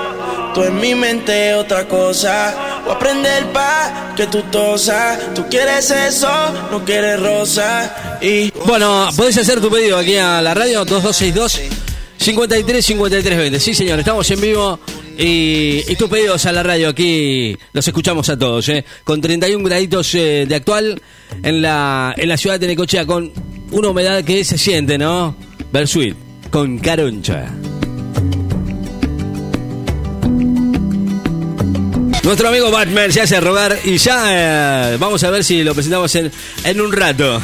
tú 0.54 0.64
en 0.64 0.78
mi 0.80 0.94
mente 0.94 1.54
otra 1.54 1.88
cosa. 1.88 2.82
Voy 2.84 2.92
a 2.92 2.96
aprender 2.96 3.50
pa' 3.52 4.12
que 4.14 4.26
tú 4.26 4.42
tosas. 4.50 5.18
Tú 5.34 5.46
quieres 5.48 5.90
eso, 5.90 6.28
no 6.70 6.84
quieres 6.84 7.18
rosa. 7.20 8.18
Y 8.20 8.50
Bueno, 8.66 9.08
podés 9.16 9.38
hacer 9.38 9.62
tu 9.62 9.70
pedido 9.70 9.96
aquí 9.96 10.18
a 10.18 10.42
la 10.42 10.52
radio 10.52 10.84
2262 10.84 11.60
53 12.18 12.84
53 12.84 13.38
20. 13.38 13.60
Sí, 13.60 13.74
señor, 13.74 13.98
estamos 13.98 14.30
en 14.30 14.40
vivo 14.42 14.78
y, 15.18 15.82
y 15.86 15.96
tus 15.96 16.08
pedidos 16.08 16.44
a 16.46 16.52
la 16.52 16.62
radio 16.62 16.88
aquí 16.88 17.56
los 17.72 17.86
escuchamos 17.86 18.28
a 18.28 18.38
todos, 18.38 18.68
¿eh? 18.68 18.84
Con 19.04 19.20
31 19.20 19.64
graditos 19.64 20.14
eh, 20.14 20.46
de 20.48 20.54
actual 20.54 21.00
en 21.42 21.62
la, 21.62 22.14
en 22.16 22.28
la 22.28 22.36
ciudad 22.36 22.58
de 22.58 22.66
Necochea, 22.66 23.06
con 23.06 23.32
una 23.70 23.88
humedad 23.88 24.24
que 24.24 24.44
se 24.44 24.58
siente, 24.58 24.98
¿no? 24.98 25.36
Versuit, 25.72 26.16
con 26.50 26.78
Caroncha. 26.78 27.52
Nuestro 32.24 32.48
amigo 32.48 32.70
Batman 32.70 33.12
se 33.12 33.20
hace 33.20 33.38
rogar 33.38 33.78
y 33.84 33.98
ya 33.98 34.92
eh, 34.92 34.96
vamos 34.96 35.22
a 35.24 35.30
ver 35.30 35.44
si 35.44 35.62
lo 35.62 35.74
presentamos 35.74 36.14
en, 36.14 36.32
en 36.64 36.80
un 36.80 36.90
rato. 36.90 37.40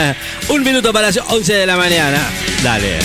un 0.48 0.64
minuto 0.64 0.92
para 0.92 1.06
las 1.06 1.18
11 1.18 1.54
de 1.54 1.66
la 1.66 1.76
mañana. 1.76 2.18
Dale. 2.62 2.98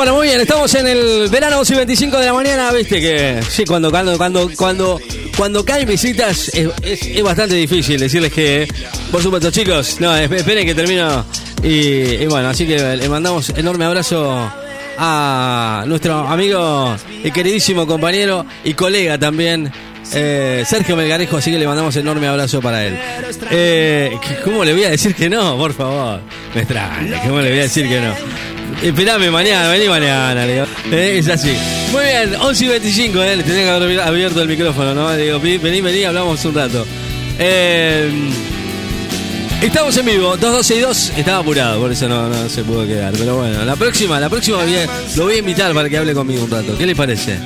Bueno, 0.00 0.14
muy 0.14 0.28
bien, 0.28 0.40
estamos 0.40 0.74
en 0.76 0.86
el 0.88 1.28
verano 1.28 1.58
11 1.58 1.74
y 1.74 1.76
25 1.76 2.16
de 2.16 2.24
la 2.24 2.32
mañana, 2.32 2.72
viste 2.72 3.02
que 3.02 3.38
sí, 3.50 3.66
cuando 3.66 3.90
cuando 3.90 4.16
cuando 4.16 4.48
cuando 4.56 4.98
cuando 5.36 5.62
caen 5.62 5.86
visitas 5.86 6.50
es, 6.54 7.22
bastante 7.22 7.54
difícil 7.56 8.00
decirles 8.00 8.32
que, 8.32 8.66
por 9.12 9.22
supuesto, 9.22 9.50
chicos, 9.50 10.00
no, 10.00 10.16
esp- 10.16 10.36
esperen 10.36 10.64
que 10.66 10.74
termino 10.74 11.22
y, 11.62 11.68
y 12.14 12.26
bueno, 12.28 12.48
así 12.48 12.66
que 12.66 12.78
le 12.96 13.08
mandamos 13.10 13.50
enorme 13.50 13.84
abrazo 13.84 14.50
a 14.96 15.84
nuestro 15.86 16.14
amigo 16.26 16.96
y 17.22 17.30
queridísimo 17.30 17.86
compañero 17.86 18.46
y 18.64 18.72
colega 18.72 19.18
también. 19.18 19.70
eh, 20.14 20.64
Sergio 20.66 20.96
Melgarejo, 20.96 21.36
así 21.36 21.50
que 21.52 21.58
le 21.58 21.66
mandamos 21.66 21.94
enorme 21.96 22.26
abrazo 22.26 22.62
para 22.62 22.86
él. 22.86 22.98
Eh, 23.50 24.16
¿Cómo 24.44 24.64
le 24.64 24.72
voy 24.72 24.84
a 24.84 24.90
decir 24.90 25.14
que 25.14 25.28
no? 25.28 25.58
Por 25.58 25.74
favor. 25.74 26.20
Me 26.54 26.62
extraña, 26.62 27.20
¿cómo 27.20 27.40
le 27.40 27.50
voy 27.50 27.58
a 27.58 27.62
decir 27.64 27.86
que 27.86 28.00
no? 28.00 28.14
Esperame 28.82 29.30
mañana, 29.30 29.68
vení 29.68 29.88
mañana, 29.88 30.46
le 30.46 30.52
digo. 30.54 30.66
Eh, 30.90 31.18
es 31.18 31.28
así. 31.28 31.52
Muy 31.92 32.04
bien, 32.04 32.34
11 32.40 32.64
y 32.64 32.68
25, 32.68 33.22
eh, 33.22 33.36
le 33.36 33.42
tenía 33.42 33.64
que 33.64 33.70
haber 33.70 34.00
abierto 34.00 34.40
el 34.42 34.48
micrófono, 34.48 34.94
¿no? 34.94 35.10
Le 35.14 35.24
digo, 35.24 35.38
"Pi- 35.40 35.58
vení, 35.58 35.80
vení, 35.80 36.04
hablamos 36.04 36.44
un 36.44 36.54
rato. 36.54 36.86
Eh, 37.38 38.10
estamos 39.62 39.96
en 39.96 40.06
vivo, 40.06 40.36
2262, 40.36 41.12
estaba 41.16 41.38
apurado, 41.38 41.80
por 41.80 41.92
eso 41.92 42.08
no, 42.08 42.48
se 42.48 42.62
pudo 42.64 42.86
quedar. 42.86 43.12
Pero 43.16 43.36
bueno, 43.36 43.64
la 43.64 43.76
próxima, 43.76 44.18
la 44.20 44.28
próxima 44.28 44.58
lo 45.16 45.24
voy 45.24 45.34
a 45.34 45.38
invitar 45.38 45.72
para 45.74 45.88
que 45.88 45.98
hable 45.98 46.14
conmigo 46.14 46.44
un 46.44 46.50
rato. 46.50 46.76
¿Qué 46.78 46.86
les 46.86 46.96
parece? 46.96 47.38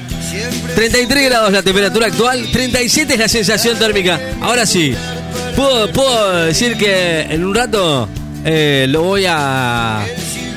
33 0.75 1.25
grados 1.31 1.53
la 1.53 1.63
temperatura 1.63 2.07
actual, 2.07 2.49
37 2.53 3.15
es 3.15 3.19
la 3.21 3.29
sensación 3.29 3.79
térmica. 3.79 4.21
Ahora 4.41 4.67
sí, 4.67 4.95
puedo, 5.57 5.91
puedo 5.93 6.45
decir 6.47 6.77
que 6.77 7.23
en 7.23 7.45
un 7.45 7.55
rato 7.55 8.09
eh, 8.45 8.87
lo 8.89 9.03
voy 9.03 9.25
a, 9.29 10.05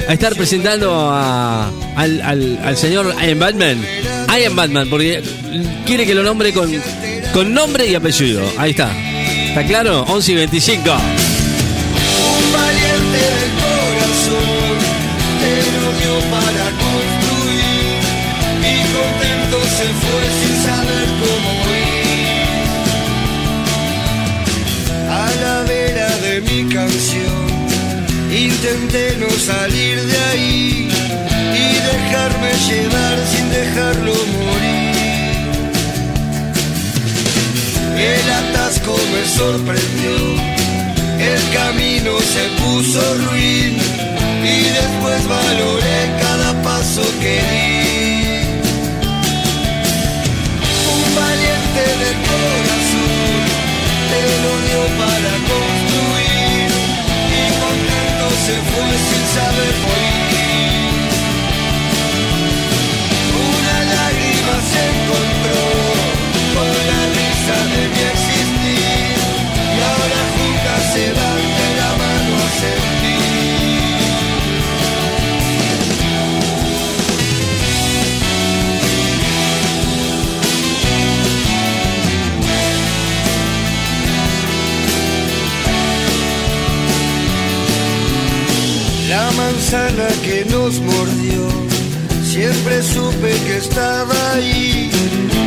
a 0.08 0.14
estar 0.14 0.34
presentando 0.36 1.10
a- 1.12 1.70
al, 1.96 2.22
al- 2.22 2.60
al 2.64 2.78
señor 2.78 3.14
I 3.22 3.32
am 3.32 3.40
Batman. 3.40 3.78
I 4.30 4.44
am 4.46 4.56
Batman, 4.56 4.90
porque 4.90 5.22
quiere 5.86 6.06
que 6.06 6.14
lo 6.16 6.24
nombre 6.24 6.54
con, 6.54 6.72
con 7.34 7.54
nombre 7.54 7.88
y 7.88 7.96
apellido. 7.96 8.42
Ahí 8.58 8.72
está. 8.72 8.90
¿Está 9.50 9.64
claro? 9.66 10.04
11 10.08 10.32
y 10.32 10.36
25. 10.36 10.80
Un 10.92 12.54
valiente 12.54 13.18
del 13.18 13.52
corazón 13.64 14.78
te 15.42 15.52
para 16.30 16.66
construir 16.78 17.98
contento 18.94 19.58
se 19.78 19.88
fue 20.02 20.24
sin 20.40 20.56
saber 20.64 21.08
cómo 21.22 21.50
ir. 21.76 21.98
A 25.10 25.12
la 25.42 25.56
vera 25.64 26.10
de 26.18 26.42
mi 26.42 26.60
canción 26.74 27.47
intenté 28.32 29.18
no 29.18 29.30
salir 29.30 30.02
de 30.02 30.18
ahí 30.30 30.90
y 31.54 31.68
dejarme 31.92 32.52
llevar 32.70 33.18
sin 33.32 33.50
dejarlo 33.50 34.14
morir. 34.14 34.88
El 37.98 38.32
atasco 38.32 38.96
me 39.14 39.26
sorprendió 39.28 40.58
el 41.20 41.50
camino 41.52 42.12
se 42.20 42.44
puso 42.62 43.02
ruin 43.26 43.76
y 44.44 44.64
después 44.80 45.28
valoré 45.28 46.00
cada 46.22 46.62
paso 46.62 47.02
que 47.22 47.36
di. 47.50 47.78
Un 50.94 51.16
valiente 51.16 51.84
de 52.04 52.12
corazón 52.30 53.42
te 54.12 54.22
lo 54.44 54.52
dio 54.68 54.97
fue 59.38 59.74
sin 59.74 59.87
manzana 89.68 90.08
que 90.24 90.46
nos 90.46 90.80
mordió, 90.80 91.48
siempre 92.24 92.82
supe 92.82 93.32
que 93.46 93.58
estaba 93.58 94.16
ahí. 94.34 94.90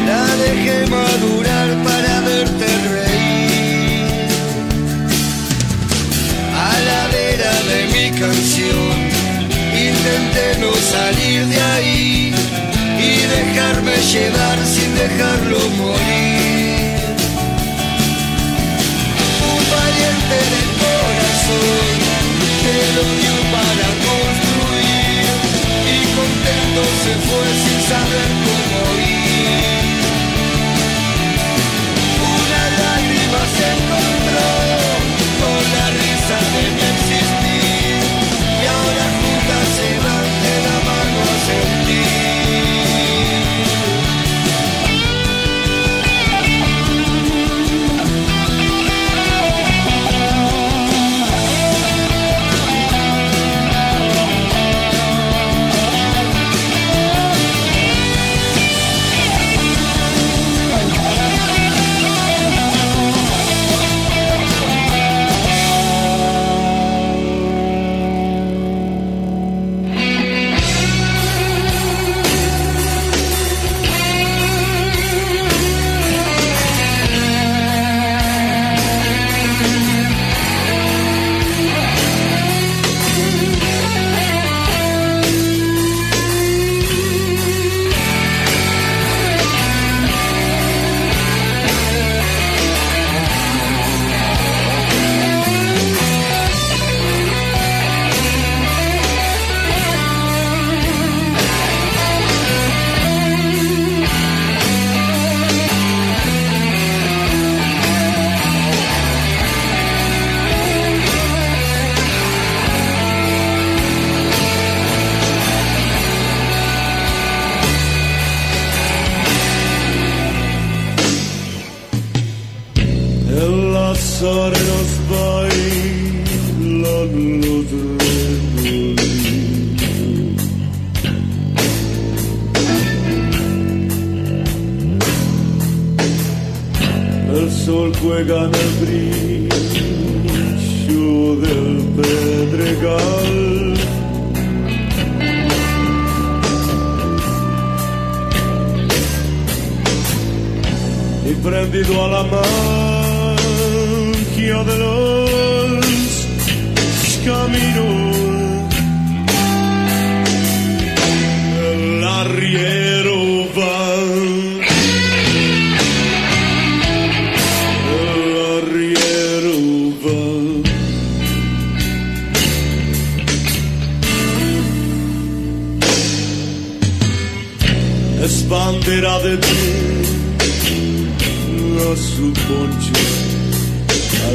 La 0.06 0.26
dejé 0.36 0.86
madurar 0.88 1.68
para 1.84 2.20
verte 2.20 2.66
reír. 2.92 4.28
A 6.54 6.72
la 6.88 7.02
vera 7.16 7.54
de 7.70 7.80
mi 7.94 8.20
canción, 8.20 8.92
intenté 9.88 10.58
no 10.60 10.72
salir 10.74 11.46
de 11.46 11.60
ahí 11.74 12.34
y 12.98 13.10
dejarme 13.36 13.96
llevar 14.12 14.58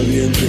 al 0.05 0.11
viento. 0.11 0.45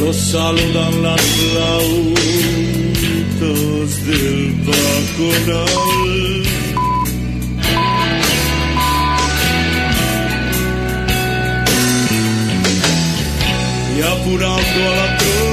Los 0.00 0.16
saludan 0.16 1.02
las 1.02 1.20
flautas 1.20 1.90
del 4.06 4.38
baconal. 4.66 6.00
Y 13.96 13.98
apurando 14.02 14.80
a 14.80 14.96
la 14.96 15.18
tropa 15.18 15.49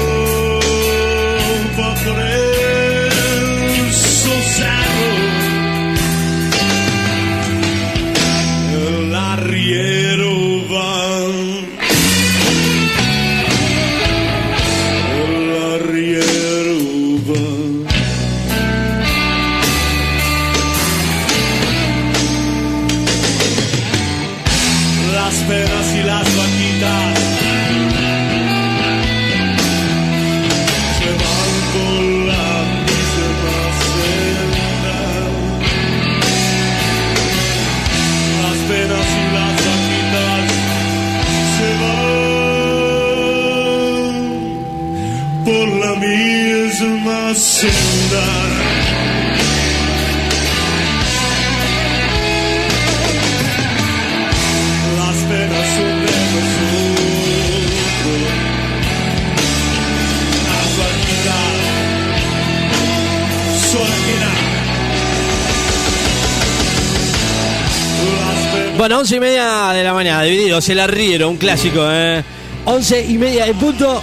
Bueno, 68.78 69.00
once 69.00 69.16
y 69.16 69.20
media 69.20 69.72
de 69.72 69.82
la 69.82 69.92
mañana, 69.92 70.22
divididos, 70.22 70.68
el 70.68 70.78
arriero, 70.78 71.28
un 71.28 71.36
clásico, 71.36 71.84
¿eh? 71.90 72.22
Once 72.64 73.04
y 73.04 73.18
media 73.18 73.44
en 73.48 73.58
punto. 73.58 74.00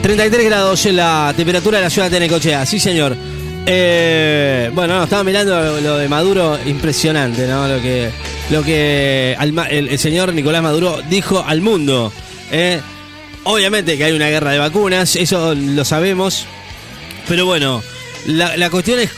33 0.00 0.46
grados 0.46 0.86
en 0.86 0.96
la 0.96 1.34
temperatura 1.36 1.76
de 1.76 1.84
la 1.84 1.90
ciudad 1.90 2.10
de 2.10 2.20
Necochea, 2.20 2.64
sí 2.64 2.80
señor. 2.80 3.14
Eh, 3.66 4.70
bueno, 4.72 4.96
no, 4.96 5.04
estaba 5.04 5.22
mirando 5.24 5.78
lo, 5.78 5.98
de 5.98 6.08
Maduro, 6.08 6.58
impresionante, 6.64 7.46
¿no? 7.46 7.68
Lo 7.68 7.82
que, 7.82 8.10
lo 8.48 8.62
que 8.62 9.36
el, 9.68 9.98
señor 9.98 10.32
Nicolás 10.32 10.62
Maduro 10.62 11.02
dijo 11.10 11.44
al 11.46 11.60
mundo. 11.60 12.10
¿eh? 12.50 12.80
Obviamente 13.42 13.98
que 13.98 14.04
hay 14.04 14.12
una 14.12 14.30
guerra 14.30 14.52
de 14.52 14.58
vacunas, 14.58 15.16
eso 15.16 15.54
lo 15.54 15.84
sabemos. 15.84 16.46
Pero 17.28 17.44
bueno, 17.44 17.82
la 18.26 18.70
cuestión 18.70 19.00
es, 19.00 19.10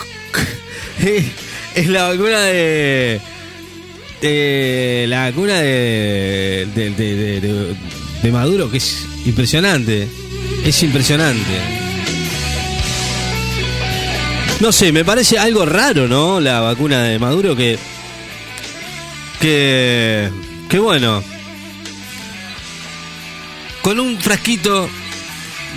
es 1.77 1.87
la 1.87 2.09
vacuna 2.09 2.41
de, 2.41 3.21
de 4.21 5.07
la 5.09 5.25
vacuna 5.31 5.55
de, 5.61 6.67
de, 6.75 6.91
de- 8.23 8.33
Maduro, 8.33 8.69
que 8.71 8.79
es 8.79 9.07
impresionante. 9.25 10.09
Es 10.65 10.83
impresionante. 10.83 11.61
No 14.61 14.73
sé, 14.73 14.91
me 14.91 15.05
parece 15.05 15.39
algo 15.39 15.65
raro, 15.65 16.09
¿no? 16.09 16.41
La 16.41 16.61
vacuna 16.61 17.05
de 17.05 17.19
Maduro 17.21 17.55
que. 17.55 17.79
Que. 19.41 20.29
Que 20.69 20.79
bueno. 20.81 21.23
Con 23.83 24.01
un 24.01 24.19
frasquito 24.19 24.89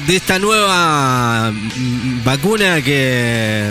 de 0.07 0.15
esta 0.15 0.39
nueva 0.39 1.53
vacuna 2.23 2.81
que. 2.81 3.65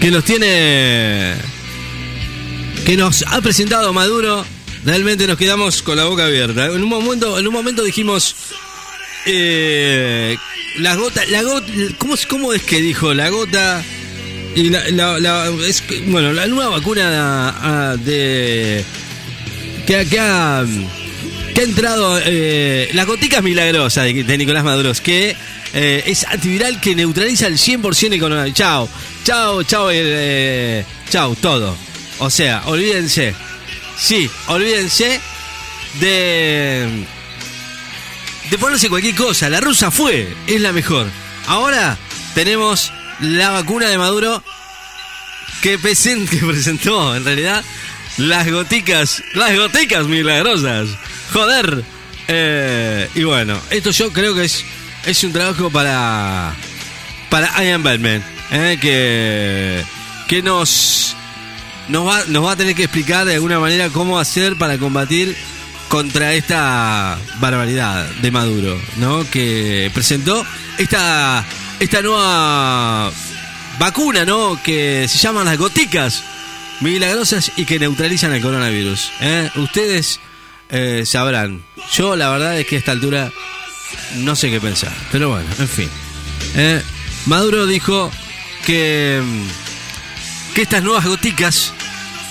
Que 0.00 0.10
nos 0.10 0.24
tiene. 0.24 1.34
Que 2.88 2.96
nos 2.96 3.22
ha 3.26 3.42
presentado 3.42 3.92
Maduro. 3.92 4.46
Realmente 4.82 5.26
nos 5.26 5.36
quedamos 5.36 5.82
con 5.82 5.98
la 5.98 6.04
boca 6.04 6.24
abierta. 6.24 6.68
En 6.68 6.82
un 6.82 6.88
momento, 6.88 7.38
en 7.38 7.46
un 7.46 7.52
momento 7.52 7.84
dijimos. 7.84 8.34
Eh, 9.26 10.38
la 10.78 10.94
gota, 10.94 11.22
la 11.26 11.42
gota, 11.42 11.66
¿cómo, 11.98 12.14
es- 12.14 12.24
¿cómo 12.24 12.54
es 12.54 12.62
que 12.62 12.80
dijo? 12.80 13.12
La 13.12 13.28
gota 13.28 13.84
y 14.56 14.70
la, 14.70 15.50
bueno, 16.06 16.32
la 16.32 16.46
nueva 16.46 16.78
vacuna 16.78 17.54
ah, 17.60 17.96
de 18.02 18.82
que, 19.86 20.06
que 20.06 20.18
ha 20.18 20.64
que 21.54 21.60
ha 21.60 21.64
entrado 21.64 22.18
eh, 22.24 22.88
las 22.94 23.04
goticas 23.06 23.42
milagrosas 23.42 24.04
de, 24.04 24.24
de 24.24 24.38
Nicolás 24.38 24.64
Maduro, 24.64 24.92
que 25.02 25.36
eh, 25.74 26.04
es 26.06 26.24
antiviral 26.24 26.80
que 26.80 26.94
neutraliza 26.94 27.48
el 27.48 27.58
100% 27.58 28.14
el 28.14 28.18
coronavirus. 28.20 28.56
Chao, 28.56 28.88
chao, 29.24 29.62
chao, 29.64 29.90
eh, 29.92 30.86
chao, 31.10 31.34
todo. 31.34 31.87
O 32.18 32.30
sea, 32.30 32.62
olvídense. 32.66 33.34
Sí, 33.96 34.30
olvídense 34.46 35.20
de 36.00 37.04
de 38.50 38.58
ponerse 38.58 38.88
cualquier 38.88 39.14
cosa. 39.14 39.48
La 39.50 39.60
rusa 39.60 39.90
fue, 39.90 40.34
es 40.46 40.60
la 40.60 40.72
mejor. 40.72 41.06
Ahora 41.46 41.96
tenemos 42.34 42.92
la 43.20 43.50
vacuna 43.50 43.88
de 43.88 43.98
Maduro 43.98 44.42
que, 45.62 45.78
presen- 45.78 46.28
que 46.28 46.38
presentó, 46.38 47.14
en 47.16 47.24
realidad, 47.24 47.64
las 48.16 48.50
goticas, 48.50 49.22
las 49.34 49.56
goticas 49.56 50.06
milagrosas. 50.06 50.88
Joder. 51.32 51.84
Eh, 52.28 53.08
y 53.14 53.22
bueno, 53.24 53.58
esto 53.70 53.90
yo 53.90 54.12
creo 54.12 54.34
que 54.34 54.44
es, 54.44 54.64
es 55.06 55.24
un 55.24 55.32
trabajo 55.32 55.70
para, 55.70 56.54
para 57.30 57.64
Ian 57.64 57.82
Batman, 57.82 58.22
eh, 58.50 58.76
que, 58.80 59.82
que 60.28 60.42
nos, 60.42 61.16
nos, 61.88 62.06
va, 62.06 62.24
nos 62.28 62.44
va 62.44 62.52
a 62.52 62.56
tener 62.56 62.74
que 62.74 62.84
explicar 62.84 63.26
de 63.26 63.34
alguna 63.34 63.58
manera 63.58 63.88
cómo 63.90 64.18
hacer 64.18 64.56
para 64.56 64.78
combatir 64.78 65.36
contra 65.88 66.34
esta 66.34 67.18
barbaridad 67.40 68.06
de 68.22 68.30
Maduro, 68.30 68.78
¿no? 68.96 69.28
Que 69.30 69.90
presentó 69.94 70.44
esta, 70.76 71.44
esta 71.80 72.02
nueva 72.02 73.10
vacuna, 73.78 74.24
¿no? 74.24 74.60
Que 74.62 75.06
se 75.08 75.18
llaman 75.18 75.46
las 75.46 75.56
goticas 75.56 76.22
milagrosas 76.80 77.52
y 77.56 77.64
que 77.64 77.78
neutralizan 77.78 78.32
el 78.32 78.42
coronavirus. 78.42 79.10
¿eh? 79.20 79.50
Ustedes 79.56 80.20
eh, 80.70 81.04
sabrán. 81.06 81.62
Yo 81.92 82.16
la 82.16 82.28
verdad 82.30 82.58
es 82.58 82.66
que 82.66 82.76
a 82.76 82.78
esta 82.78 82.92
altura 82.92 83.32
no 84.16 84.36
sé 84.36 84.50
qué 84.50 84.60
pensar. 84.60 84.92
Pero 85.10 85.30
bueno, 85.30 85.48
en 85.58 85.68
fin. 85.68 85.88
¿eh? 86.54 86.82
Maduro 87.26 87.66
dijo 87.66 88.10
que, 88.64 89.22
mm, 89.24 89.67
que 90.58 90.62
estas 90.62 90.82
nuevas 90.82 91.04
goticas 91.04 91.72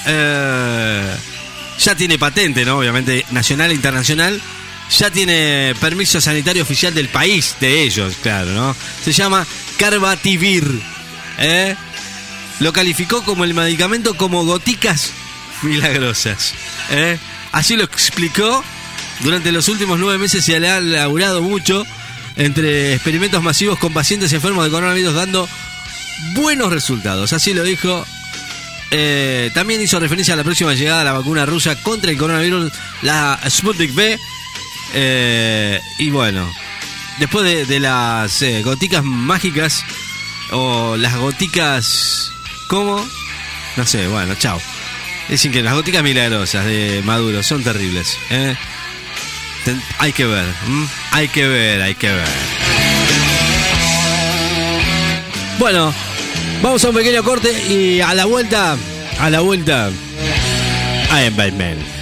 eh, 0.06 1.16
ya 1.80 1.96
tiene 1.96 2.20
patente, 2.20 2.66
¿no? 2.66 2.78
Obviamente, 2.78 3.26
nacional 3.32 3.72
e 3.72 3.74
internacional. 3.74 4.42
Ya 5.00 5.10
tiene 5.10 5.74
permiso 5.80 6.20
sanitario 6.20 6.62
oficial 6.62 6.94
del 6.94 7.08
país, 7.08 7.56
de 7.62 7.84
ellos, 7.84 8.16
claro, 8.22 8.52
¿no? 8.52 8.76
Se 9.02 9.14
llama 9.14 9.48
Carbativir. 9.78 10.70
¿eh? 11.40 11.78
Lo 12.60 12.74
calificó 12.74 13.24
como 13.24 13.46
el 13.46 13.54
medicamento 13.54 14.14
como 14.18 14.44
goticas 14.44 15.14
milagrosas. 15.62 16.54
¿eh? 16.90 17.18
Así 17.54 17.78
lo 17.78 17.86
explicó. 17.86 18.62
Durante 19.22 19.54
los 19.54 19.70
últimos 19.70 20.00
nueve 20.00 20.18
meses 20.18 20.44
se 20.44 20.60
le 20.60 20.70
ha 20.70 20.82
laburado 20.82 21.42
mucho 21.42 21.88
entre 22.36 22.94
experimentos 22.94 23.42
masivos 23.42 23.80
con 23.80 23.94
pacientes 23.94 24.34
enfermos 24.34 24.66
de 24.66 24.72
coronavirus 24.72 25.14
dando 25.14 25.48
buenos 26.34 26.74
resultados. 26.74 27.32
Así 27.32 27.54
lo 27.54 27.64
dijo. 27.64 28.06
Eh, 28.92 29.52
también 29.54 29.82
hizo 29.82 30.00
referencia 30.00 30.34
a 30.34 30.38
la 30.38 30.44
próxima 30.44 30.74
llegada 30.74 31.00
de 31.00 31.06
la 31.06 31.14
vacuna 31.14 31.46
rusa 31.46 31.82
contra 31.82 32.12
el 32.12 32.18
coronavirus, 32.18 32.72
la 33.02 33.40
Sputnik 33.50 33.94
V. 33.96 34.20
Eh, 34.94 35.82
y 36.00 36.10
bueno, 36.10 36.50
después 37.20 37.68
de, 37.68 37.80
las 37.80 38.42
eh, 38.42 38.62
goticas 38.64 39.04
mágicas 39.04 39.84
o 40.52 40.96
las 40.98 41.16
goticas... 41.18 42.32
¿Cómo? 42.68 43.06
No 43.76 43.86
sé, 43.86 44.08
bueno, 44.08 44.36
chao. 44.36 44.60
Dicen 45.30 45.52
que 45.52 45.62
las 45.62 45.74
goticas 45.74 46.04
milagrosas 46.04 46.66
de 46.66 47.02
Maduro 47.06 47.44
son 47.44 47.64
terribles. 47.64 48.18
hay 50.00 50.14
que 50.14 50.26
ver, 50.26 50.46
hay 51.12 51.28
que 51.28 51.48
ver, 51.48 51.82
hay 51.82 51.96
que 51.96 52.12
ver. 52.12 52.28
Bueno, 55.60 55.94
vamos 56.62 56.84
a 56.84 56.90
un 56.90 56.96
pequeño 56.96 57.24
corte 57.24 57.52
y 57.70 58.02
a 58.02 58.14
la 58.14 58.26
vuelta, 58.26 58.78
a 59.20 59.30
la 59.30 59.42
vuelta, 59.42 59.88
am 59.88 61.36
Batman. 61.36 61.97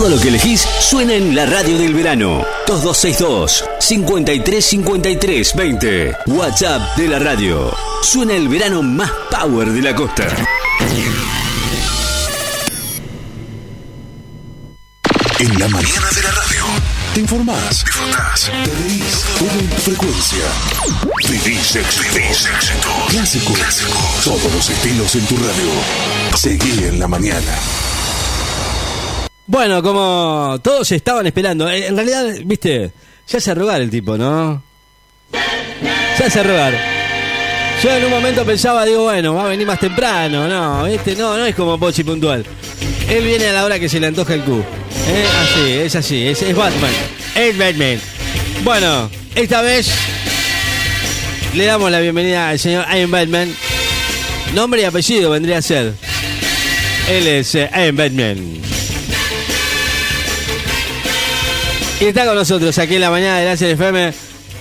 Todo 0.00 0.16
lo 0.16 0.18
que 0.18 0.28
elegís 0.28 0.62
suena 0.62 1.12
en 1.12 1.36
la 1.36 1.44
radio 1.44 1.76
del 1.76 1.92
verano. 1.92 2.42
2262 2.66 3.64
5353 3.80 5.54
20. 5.54 6.16
WhatsApp 6.28 6.96
de 6.96 7.06
la 7.06 7.18
radio. 7.18 7.70
Suena 8.00 8.32
el 8.32 8.48
verano 8.48 8.82
más 8.82 9.10
power 9.30 9.70
de 9.70 9.82
la 9.82 9.94
costa. 9.94 10.26
En 15.38 15.58
la 15.58 15.68
mañana 15.68 16.08
de 16.16 16.22
la 16.22 16.30
radio. 16.30 16.64
Te 17.12 17.20
informás, 17.20 17.84
disfrutás, 17.84 18.50
te 18.64 18.70
reís, 18.82 19.24
todo 19.38 19.60
en 19.60 19.68
tu 19.68 19.76
frecuencia. 19.82 20.44
Vivís 21.28 21.76
éxito. 21.76 22.86
Clásico. 23.10 23.52
Todos 24.24 24.50
los 24.54 24.70
estilos 24.70 25.14
en 25.14 25.26
tu 25.26 25.36
radio. 25.36 26.36
Seguí 26.36 26.84
en 26.84 26.98
la 26.98 27.06
mañana. 27.06 27.89
Bueno, 29.50 29.82
como 29.82 30.60
todos 30.62 30.92
estaban 30.92 31.26
esperando, 31.26 31.68
eh, 31.68 31.88
en 31.88 31.96
realidad, 31.96 32.24
viste, 32.44 32.92
se 33.26 33.38
hace 33.38 33.52
rogar 33.52 33.80
el 33.80 33.90
tipo, 33.90 34.16
¿no? 34.16 34.62
Se 36.16 36.22
hace 36.26 36.44
rogar. 36.44 36.72
Yo 37.82 37.90
en 37.90 38.04
un 38.04 38.10
momento 38.10 38.44
pensaba, 38.44 38.84
digo, 38.84 39.02
bueno, 39.02 39.34
va 39.34 39.46
a 39.46 39.48
venir 39.48 39.66
más 39.66 39.80
temprano, 39.80 40.46
no, 40.46 40.84
viste, 40.84 41.16
no, 41.16 41.36
no 41.36 41.44
es 41.44 41.56
como 41.56 41.80
Pochi 41.80 42.04
puntual. 42.04 42.46
Él 43.08 43.24
viene 43.24 43.48
a 43.48 43.52
la 43.52 43.64
hora 43.64 43.80
que 43.80 43.88
se 43.88 43.98
le 43.98 44.06
antoja 44.06 44.34
el 44.34 44.42
Q. 44.42 44.62
Eh, 45.08 45.26
así, 45.42 45.72
es 45.72 45.96
así, 45.96 46.28
es, 46.28 46.40
es 46.42 46.54
Batman. 46.54 46.92
Es 47.34 47.58
Batman. 47.58 48.00
Bueno, 48.62 49.10
esta 49.34 49.62
vez 49.62 49.90
le 51.56 51.64
damos 51.64 51.90
la 51.90 51.98
bienvenida 51.98 52.50
al 52.50 52.58
señor 52.60 52.86
Iron 52.96 53.10
Batman. 53.10 53.52
Nombre 54.54 54.82
y 54.82 54.84
apellido 54.84 55.30
vendría 55.30 55.58
a 55.58 55.62
ser. 55.62 55.94
Él 57.08 57.26
es 57.26 57.52
eh, 57.56 57.68
Iron 57.74 57.96
Batman. 57.96 58.60
Y 62.00 62.04
está 62.06 62.24
con 62.24 62.34
nosotros 62.34 62.78
aquí 62.78 62.94
en 62.94 63.02
la 63.02 63.10
mañana 63.10 63.40
de 63.40 63.44
Láser 63.44 63.72
FM. 63.72 64.12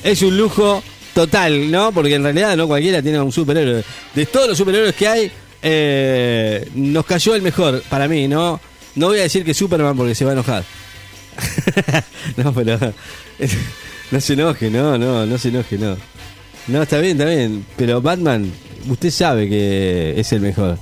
Es 0.04 0.22
un 0.24 0.38
lujo 0.38 0.84
total, 1.14 1.72
¿no? 1.72 1.94
Porque 1.94 2.16
en 2.16 2.24
realidad 2.24 2.58
no 2.58 2.68
cualquiera 2.68 3.02
tiene 3.02 3.22
un 3.22 3.32
superhéroe. 3.32 3.82
De 4.14 4.26
todos 4.26 4.50
los 4.50 4.58
superhéroes 4.58 4.94
que 4.94 5.08
hay, 5.08 5.32
eh, 5.62 6.70
nos 6.76 7.06
cayó 7.06 7.36
el 7.36 7.42
mejor 7.42 7.82
para 7.90 8.10
mí, 8.10 8.28
¿no? 8.28 8.60
No 8.96 9.08
voy 9.08 9.20
a 9.20 9.24
decir 9.24 9.46
que 9.46 9.54
Superman 9.54 9.96
porque 9.96 10.16
se 10.16 10.26
va 10.26 10.32
a 10.32 10.34
enojar. 10.34 10.64
no, 12.38 12.54
pero. 12.54 12.78
No 14.12 14.20
se 14.20 14.34
enoje, 14.34 14.72
no, 14.72 14.98
no, 14.98 15.24
no 15.28 15.38
se 15.38 15.50
enoje, 15.50 15.78
no. 15.78 15.96
No, 16.68 16.82
está 16.82 16.98
bien, 16.98 17.12
está 17.12 17.30
bien. 17.30 17.64
Pero 17.78 18.02
Batman, 18.02 18.52
usted 18.88 19.12
sabe 19.12 19.48
que 19.48 20.20
es 20.20 20.34
el 20.34 20.42
mejor. 20.42 20.80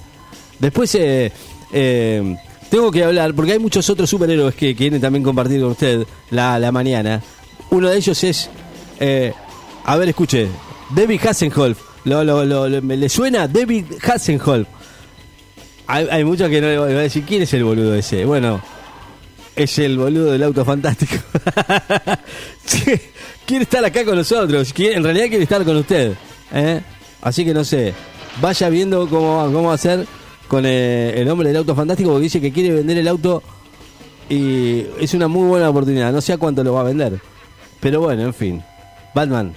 Después, 0.59 0.95
eh, 0.95 1.29
eh, 1.73 2.37
tengo 2.69 2.91
que 2.91 3.03
hablar, 3.03 3.33
porque 3.33 3.53
hay 3.53 3.59
muchos 3.59 3.89
otros 3.89 4.09
superhéroes 4.09 4.55
que 4.55 4.75
quieren 4.75 4.99
también 5.01 5.23
compartir 5.23 5.61
con 5.61 5.71
usted 5.71 6.05
la, 6.31 6.59
la 6.59 6.71
mañana. 6.71 7.21
Uno 7.69 7.89
de 7.89 7.97
ellos 7.97 8.23
es. 8.23 8.49
eh, 8.99 9.33
a 9.85 9.95
ver, 9.97 10.09
escuche. 10.09 10.47
David 10.89 11.19
Hasselhoff. 11.25 11.77
Lo, 12.05 12.23
lo, 12.23 12.45
lo- 12.45 12.67
¿Le 12.69 13.09
suena? 13.09 13.47
David 13.47 13.85
Hasselhoff. 14.01 14.67
Hay, 15.87 16.07
hay 16.11 16.23
muchos 16.23 16.49
que 16.49 16.59
no 16.61 16.67
le 16.67 16.77
van 16.77 16.89
a 16.91 16.99
decir 17.01 17.23
quién 17.25 17.41
es 17.41 17.53
el 17.53 17.63
boludo 17.63 17.93
ese. 17.95 18.25
Bueno, 18.25 18.61
es 19.55 19.77
el 19.79 19.97
boludo 19.97 20.31
del 20.31 20.43
auto 20.43 20.63
fantástico. 20.65 21.15
Quiere 23.45 23.63
estar 23.63 23.83
acá 23.85 24.03
con 24.03 24.15
nosotros. 24.15 24.73
Quiere- 24.73 24.95
en 24.95 25.03
realidad 25.03 25.27
quiere 25.27 25.43
estar 25.43 25.63
con 25.63 25.77
usted. 25.77 26.13
¿eh? 26.53 26.81
Así 27.21 27.45
que 27.45 27.53
no 27.53 27.63
sé. 27.63 27.93
Vaya 28.41 28.69
viendo 28.69 29.07
cómo, 29.07 29.43
cómo 29.45 29.69
va 29.69 29.73
a 29.73 29.77
ser 29.77 30.05
con 30.47 30.65
eh, 30.65 31.13
el 31.19 31.29
hombre 31.29 31.49
del 31.49 31.57
auto 31.57 31.75
fantástico 31.75 32.09
porque 32.11 32.23
dice 32.23 32.41
que 32.41 32.51
quiere 32.51 32.73
vender 32.73 32.97
el 32.97 33.07
auto 33.07 33.43
y 34.29 34.85
es 34.99 35.13
una 35.13 35.27
muy 35.27 35.47
buena 35.47 35.69
oportunidad. 35.69 36.11
No 36.11 36.21
sé 36.21 36.33
a 36.33 36.37
cuánto 36.37 36.63
lo 36.63 36.73
va 36.73 36.81
a 36.81 36.85
vender. 36.85 37.19
Pero 37.79 38.01
bueno, 38.01 38.23
en 38.23 38.33
fin. 38.33 38.63
Batman 39.13 39.53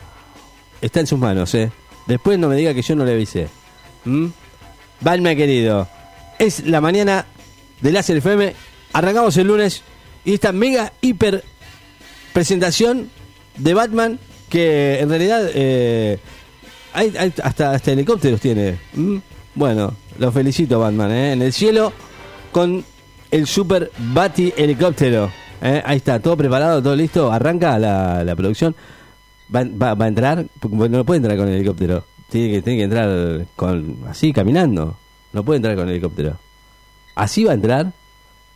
está 0.80 1.00
en 1.00 1.06
sus 1.06 1.18
manos, 1.18 1.54
¿eh? 1.54 1.70
Después 2.06 2.38
no 2.38 2.48
me 2.48 2.56
diga 2.56 2.74
que 2.74 2.82
yo 2.82 2.94
no 2.94 3.04
le 3.04 3.12
avisé. 3.12 3.48
¿Mm? 4.04 4.28
Batman 5.00 5.36
querido. 5.36 5.88
Es 6.38 6.66
la 6.66 6.80
mañana 6.80 7.26
de 7.80 7.92
Láser 7.92 8.16
FM. 8.18 8.54
Arrancamos 8.92 9.36
el 9.36 9.46
lunes 9.46 9.82
y 10.24 10.34
esta 10.34 10.52
mega 10.52 10.92
hiper 11.00 11.44
presentación 12.32 13.10
de 13.56 13.74
Batman 13.74 14.18
que 14.48 15.00
en 15.00 15.08
realidad 15.08 15.48
eh, 15.54 16.18
hay, 16.92 17.12
hay 17.16 17.32
hasta, 17.42 17.72
hasta 17.72 17.92
helicópteros 17.92 18.40
tiene. 18.40 18.78
¿Mm? 18.94 19.18
Bueno, 19.54 19.94
lo 20.20 20.30
felicito 20.30 20.78
Batman, 20.78 21.10
¿eh? 21.10 21.32
En 21.32 21.40
el 21.40 21.52
cielo 21.52 21.92
con 22.52 22.84
el 23.30 23.46
super 23.46 23.90
Bati 24.12 24.52
helicóptero. 24.54 25.30
¿eh? 25.62 25.82
Ahí 25.84 25.96
está, 25.96 26.20
todo 26.20 26.36
preparado, 26.36 26.82
todo 26.82 26.94
listo. 26.94 27.32
Arranca 27.32 27.78
la, 27.78 28.22
la 28.22 28.36
producción. 28.36 28.76
Va, 29.52 29.60
a 29.60 30.06
entrar, 30.06 30.44
no 30.70 31.04
puede 31.04 31.16
entrar 31.16 31.38
con 31.38 31.48
el 31.48 31.54
helicóptero. 31.54 32.04
Tiene 32.28 32.52
que, 32.52 32.62
tiene 32.62 32.78
que 32.78 32.84
entrar 32.84 33.46
con 33.56 33.96
así, 34.08 34.32
caminando. 34.32 34.94
No 35.32 35.42
puede 35.42 35.56
entrar 35.56 35.74
con 35.74 35.88
el 35.88 35.94
helicóptero. 35.94 36.36
¿Así 37.14 37.44
va 37.44 37.52
a 37.52 37.54
entrar? 37.54 37.90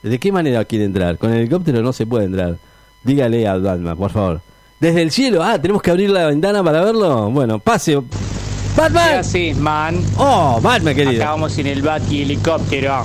¿De 0.02 0.18
qué 0.18 0.30
manera 0.30 0.66
quiere 0.66 0.84
entrar? 0.84 1.16
Con 1.16 1.32
el 1.32 1.38
helicóptero 1.38 1.80
no 1.80 1.94
se 1.94 2.04
puede 2.04 2.26
entrar. 2.26 2.58
Dígale 3.02 3.48
a 3.48 3.56
Batman, 3.56 3.96
por 3.96 4.10
favor. 4.10 4.42
Desde 4.80 5.00
el 5.00 5.10
cielo, 5.10 5.42
ah, 5.42 5.58
tenemos 5.58 5.80
que 5.80 5.90
abrir 5.90 6.10
la 6.10 6.26
ventana 6.26 6.62
para 6.62 6.84
verlo. 6.84 7.30
Bueno, 7.30 7.58
pase. 7.58 7.94
¿Qué 7.94 8.33
¡Batman! 8.76 9.18
haces, 9.20 9.56
man? 9.56 10.00
¡Oh, 10.16 10.60
Batman, 10.60 10.94
Acá 10.94 11.04
querido! 11.04 11.24
vamos 11.24 11.56
en 11.58 11.66
el 11.68 11.82
Bati 11.82 12.22
helicóptero. 12.22 13.04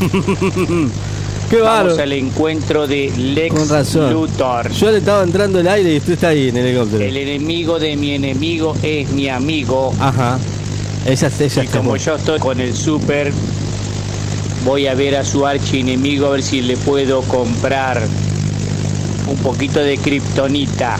¡Qué 1.50 1.60
Vamos 1.60 1.98
al 1.98 2.12
encuentro 2.12 2.86
de 2.86 3.12
Lex 3.16 3.54
Con 3.54 3.68
razón. 3.68 4.12
Luthor. 4.12 4.70
Yo 4.72 4.90
le 4.90 4.98
estaba 4.98 5.22
entrando 5.22 5.60
el 5.60 5.68
aire 5.68 5.94
y 5.94 5.98
usted 5.98 6.14
está 6.14 6.28
ahí 6.28 6.48
en 6.48 6.56
el 6.56 6.66
helicóptero. 6.66 7.04
El 7.04 7.16
enemigo 7.16 7.78
de 7.78 7.96
mi 7.96 8.12
enemigo 8.12 8.74
es 8.82 9.10
mi 9.10 9.28
amigo. 9.28 9.94
Ajá. 10.00 10.38
Esa, 11.06 11.26
esa 11.26 11.62
Y 11.62 11.68
como 11.68 11.96
yo 11.96 12.16
estoy 12.16 12.40
con 12.40 12.60
el 12.60 12.74
super, 12.74 13.30
voy 14.64 14.86
a 14.86 14.94
ver 14.94 15.16
a 15.16 15.24
su 15.24 15.46
archienemigo 15.46 16.26
a 16.26 16.30
ver 16.30 16.42
si 16.42 16.62
le 16.62 16.76
puedo 16.78 17.20
comprar 17.22 18.02
un 19.28 19.36
poquito 19.36 19.80
de 19.80 19.98
kriptonita. 19.98 20.96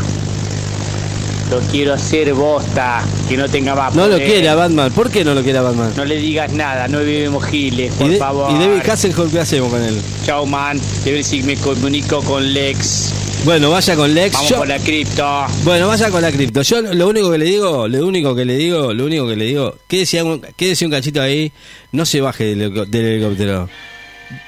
Lo 1.51 1.61
quiero 1.61 1.93
hacer 1.95 2.33
bosta, 2.33 3.03
que 3.29 3.37
no 3.37 3.49
tenga 3.49 3.75
más 3.75 3.95
No 3.95 4.07
lo 4.07 4.13
poder. 4.15 4.27
quiere 4.27 4.49
a 4.49 4.55
Batman. 4.55 4.91
¿Por 4.93 5.11
qué 5.11 5.25
no 5.25 5.35
lo 5.35 5.43
quiere 5.43 5.59
a 5.59 5.63
Batman? 5.63 5.93
No 5.97 6.05
le 6.05 6.17
digas 6.17 6.53
nada, 6.53 6.89
no 6.89 7.01
vivimos 7.01 7.45
giles, 7.45 7.93
por 7.95 8.07
¿Y, 8.09 8.15
de- 8.15 8.19
favor. 8.19 8.51
y 8.51 8.59
David 8.59 8.89
Hasselhoff 8.89 9.31
qué 9.33 9.41
hacemos 9.41 9.71
con 9.71 9.83
él? 9.83 10.01
Chao, 10.25 10.47
man. 10.47 10.81
De 11.05 11.13
ver 11.13 11.23
si 11.25 11.43
me 11.43 11.57
comunico 11.57 12.23
con 12.23 12.53
Lex. 12.53 13.13
Bueno, 13.45 13.71
vaya 13.71 13.95
con 13.95 14.15
Lex. 14.15 14.33
Vamos 14.33 14.49
Yo- 14.51 14.57
por 14.57 14.69
la 14.69 14.79
cripto. 14.79 15.47
Bueno, 15.65 15.87
vaya 15.87 16.11
con 16.11 16.23
la 16.23 16.33
cripto. 16.33 16.63
Yo 16.63 16.81
lo 16.81 17.09
único 17.09 17.31
que 17.31 17.37
le 17.39 17.45
digo, 17.45 17.87
lo 17.89 18.07
único 18.07 18.35
que 18.35 18.47
le 18.47 18.57
digo, 18.57 18.95
lo 18.95 19.05
único 19.05 19.29
que 19.29 19.37
le 19.37 19.45
digo, 19.45 19.77
quédese 19.87 20.23
un, 20.23 20.41
quédese 20.57 20.87
un 20.87 20.91
cachito 20.91 21.21
ahí, 21.21 21.53
no 21.93 22.07
se 22.07 22.23
baje 22.23 22.57
del, 22.57 22.91
del 22.91 23.05
helicóptero. 23.05 23.69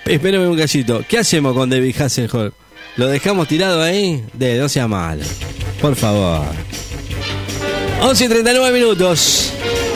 Espérame 0.07 0.49
un 0.49 0.57
cachito. 0.57 1.03
¿Qué 1.07 1.19
hacemos 1.19 1.53
con 1.55 1.69
David 1.69 1.95
Hasselhoff? 2.01 2.53
¿Lo 2.97 3.09
dejamos 3.09 3.47
tirado 3.49 3.83
ahí? 3.83 4.25
De, 4.33 4.59
no 4.59 4.69
sea 4.71 4.89
malo. 4.89 5.23
Por 5.83 5.95
favor. 5.95 6.47
11 8.01 8.25
y 8.25 8.29
39 8.29 8.73
minutos. 8.79 9.53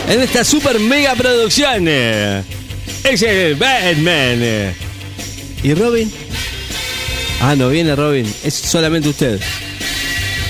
En 0.08 0.20
esta 0.20 0.44
super 0.44 0.78
mega 0.80 1.14
producción. 1.14 1.84
eh, 1.88 2.42
Es 3.04 3.22
el 3.22 3.54
Batman. 3.56 4.74
¿Y 5.62 5.74
Robin? 5.74 6.10
Ah, 7.40 7.54
no 7.56 7.68
viene 7.68 7.94
Robin. 7.94 8.32
Es 8.44 8.54
solamente 8.54 9.08
usted. 9.08 9.40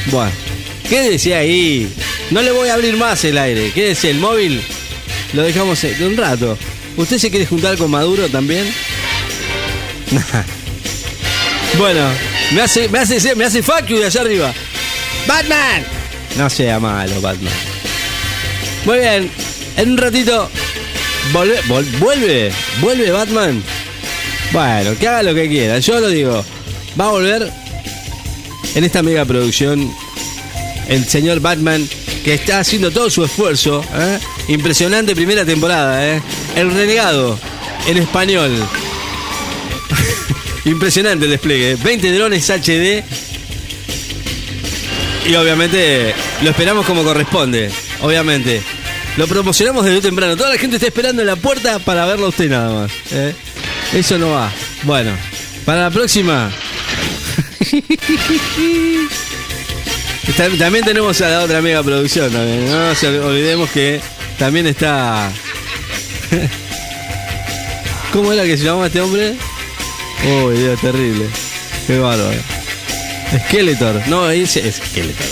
Bueno, 0.06 0.30
quédese 0.88 1.34
ahí. 1.34 1.92
No 2.30 2.42
le 2.42 2.52
voy 2.52 2.68
a 2.68 2.74
abrir 2.74 2.96
más 2.96 3.24
el 3.24 3.36
aire. 3.38 3.70
Quédese 3.72 4.10
el 4.10 4.18
móvil. 4.18 4.60
Lo 5.32 5.42
dejamos 5.42 5.82
eh, 5.84 5.96
un 6.00 6.16
rato. 6.16 6.56
¿Usted 6.96 7.18
se 7.18 7.30
quiere 7.30 7.46
juntar 7.46 7.76
con 7.76 7.90
Maduro 7.90 8.28
también? 8.28 8.72
bueno, 11.78 12.00
me 12.52 12.62
hace, 12.62 12.88
me 12.88 12.98
hace, 12.98 13.34
me 13.36 13.44
hace 13.44 13.62
fuck 13.62 13.86
you 13.86 13.98
de 13.98 14.06
allá 14.06 14.20
arriba. 14.22 14.52
¡Batman! 15.26 15.99
No 16.40 16.48
sea 16.48 16.80
malo, 16.80 17.20
Batman. 17.20 17.52
Muy 18.86 18.98
bien, 18.98 19.30
en 19.76 19.90
un 19.90 19.98
ratito. 19.98 20.48
Volve, 21.34 21.60
vol- 21.64 21.98
vuelve, 21.98 22.50
vuelve 22.80 23.10
Batman. 23.10 23.62
Bueno, 24.50 24.96
que 24.98 25.06
haga 25.06 25.22
lo 25.22 25.34
que 25.34 25.50
quiera. 25.50 25.78
Yo 25.80 26.00
lo 26.00 26.08
digo. 26.08 26.42
Va 26.98 27.08
a 27.08 27.10
volver 27.10 27.52
en 28.74 28.84
esta 28.84 29.02
mega 29.02 29.26
producción 29.26 29.92
el 30.88 31.04
señor 31.06 31.40
Batman 31.40 31.86
que 32.24 32.32
está 32.32 32.60
haciendo 32.60 32.90
todo 32.90 33.10
su 33.10 33.22
esfuerzo. 33.22 33.84
¿eh? 33.94 34.18
Impresionante 34.48 35.14
primera 35.14 35.44
temporada. 35.44 36.16
¿eh? 36.16 36.22
El 36.56 36.70
renegado 36.72 37.38
en 37.86 37.98
español. 37.98 38.50
Impresionante 40.64 41.26
el 41.26 41.32
despliegue. 41.32 41.76
20 41.76 42.12
drones 42.14 42.48
HD. 42.48 43.04
Y 45.30 45.34
obviamente 45.36 46.12
lo 46.42 46.50
esperamos 46.50 46.84
como 46.84 47.04
corresponde. 47.04 47.70
Obviamente. 48.02 48.60
Lo 49.16 49.26
promocionamos 49.28 49.84
desde 49.84 50.00
temprano. 50.00 50.36
Toda 50.36 50.50
la 50.50 50.58
gente 50.58 50.76
está 50.76 50.88
esperando 50.88 51.22
en 51.22 51.26
la 51.28 51.36
puerta 51.36 51.78
para 51.78 52.04
verlo 52.06 52.26
a 52.26 52.28
usted 52.30 52.48
nada 52.50 52.72
más. 52.82 52.90
¿eh? 53.12 53.34
Eso 53.92 54.18
no 54.18 54.30
va. 54.30 54.50
Bueno, 54.82 55.12
para 55.64 55.82
la 55.82 55.90
próxima. 55.90 56.50
Tam- 60.36 60.58
También 60.58 60.84
tenemos 60.84 61.20
a 61.20 61.28
la 61.28 61.40
otra 61.40 61.60
mega 61.60 61.82
producción 61.82 62.32
también. 62.32 62.66
No 62.70 62.88
olvidemos 63.26 63.70
que 63.70 64.00
también 64.38 64.66
está. 64.66 65.30
¿Cómo 68.12 68.32
era 68.32 68.44
que 68.44 68.56
se 68.56 68.64
llamaba 68.64 68.86
este 68.86 69.00
hombre? 69.00 69.34
Uy, 70.24 70.76
terrible. 70.80 71.26
Qué 71.86 71.98
bárbaro. 71.98 72.30
Skeletor. 73.38 74.02
No, 74.08 74.28
ese 74.30 74.66
es 74.68 74.76
Skeletor. 74.76 75.26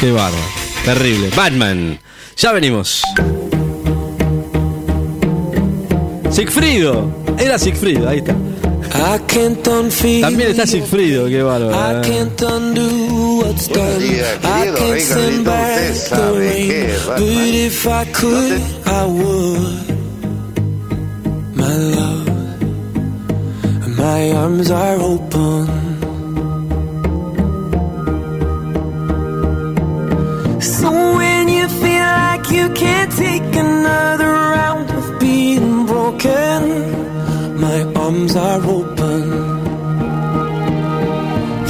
Qué 0.00 0.10
bárbaro. 0.12 0.42
Terrible. 0.84 1.30
Batman. 1.36 1.98
Ya 2.36 2.52
venimos. 2.52 3.02
Sigfrido. 6.30 7.10
Era 7.38 7.58
Sigfrido, 7.58 8.08
ahí 8.08 8.18
está. 8.18 8.34
También 10.20 10.50
está 10.50 10.66
Sigfrido, 10.66 11.26
qué 11.26 11.42
bárbaro. 11.42 11.72
eh. 11.72 12.00
Buenos 13.68 13.98
días, 14.00 14.28
querido 14.64 14.76
Rey 14.92 15.02
Carlito. 15.08 15.50
Usted 15.50 15.94
sabe 16.08 16.48
que 16.68 16.94
es 16.94 17.06
Batman. 17.06 17.26
My 23.96 24.30
arms 24.32 24.70
are 24.70 24.98
open. 25.00 25.83
You 32.64 32.72
can't 32.72 33.12
take 33.12 33.56
another 33.56 34.30
round 34.56 34.90
of 34.90 35.20
being 35.20 35.84
broken, 35.84 36.60
my 37.60 37.78
arms 38.04 38.34
are 38.36 38.62
open. 38.78 39.22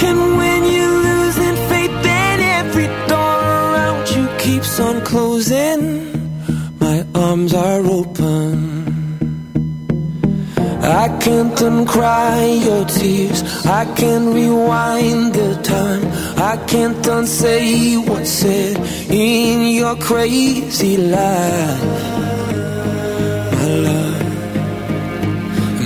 And 0.09 0.21
when 0.41 0.61
you're 0.75 0.99
losing 1.11 1.57
faith 1.71 2.07
and 2.27 2.41
every 2.61 2.89
door 3.11 3.39
around 3.63 4.05
you 4.15 4.25
keeps 4.39 4.79
on 4.79 5.05
closing, 5.05 5.81
my 6.79 7.05
arms 7.15 7.53
are 7.55 7.85
open. 7.99 8.74
I 10.85 11.09
can't 11.19 11.57
uncry 11.57 12.63
your 12.63 12.85
tears. 12.85 13.43
I 13.65 13.87
can't 13.95 14.35
rewind 14.35 15.33
the 15.33 15.55
time. 15.63 16.05
I 16.37 16.57
can't 16.67 17.07
unsay 17.07 17.97
what's 17.97 18.29
said 18.29 18.77
in 19.11 19.75
your 19.75 19.97
crazy 19.97 20.99
life. 20.99 21.83
My 23.53 23.69
love, 23.87 24.23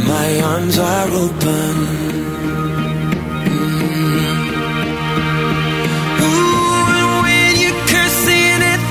my 0.09 0.41
arms 0.41 0.79
are 0.79 1.11
open. 1.25 1.77
Mm-hmm. 3.47 4.49
Ooh, 6.27 6.97
and 6.99 7.11
when 7.23 7.51
you're 7.63 7.83
cursing 7.87 8.63
at 8.73 8.83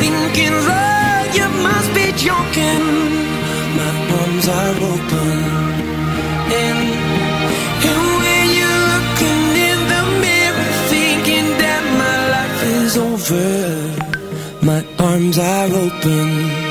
thinking, 0.00 0.54
Lord, 0.70 1.28
you 1.36 1.48
must 1.62 1.90
be 1.94 2.06
joking. 2.16 3.03
My 14.64 14.82
arms 14.98 15.38
are 15.38 15.66
open. 15.66 16.63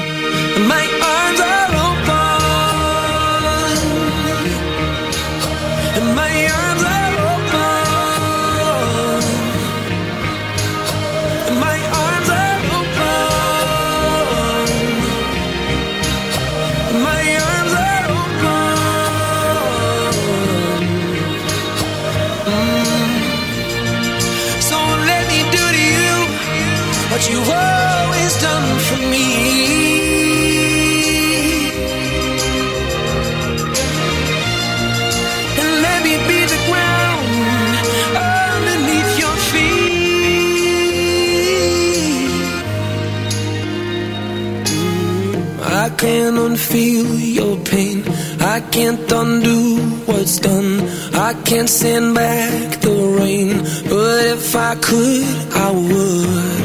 Can't 46.04 46.38
unfeel 46.38 47.08
your 47.40 47.56
pain. 47.64 48.04
I 48.42 48.60
can't 48.76 49.10
undo 49.10 49.80
what's 50.08 50.38
done. 50.40 50.82
I 51.28 51.34
can't 51.48 51.70
send 51.70 52.14
back 52.14 52.82
the 52.82 52.96
rain. 53.20 53.50
But 53.92 54.18
if 54.36 54.54
I 54.54 54.76
could, 54.88 55.36
I 55.66 55.70
would. 55.72 56.64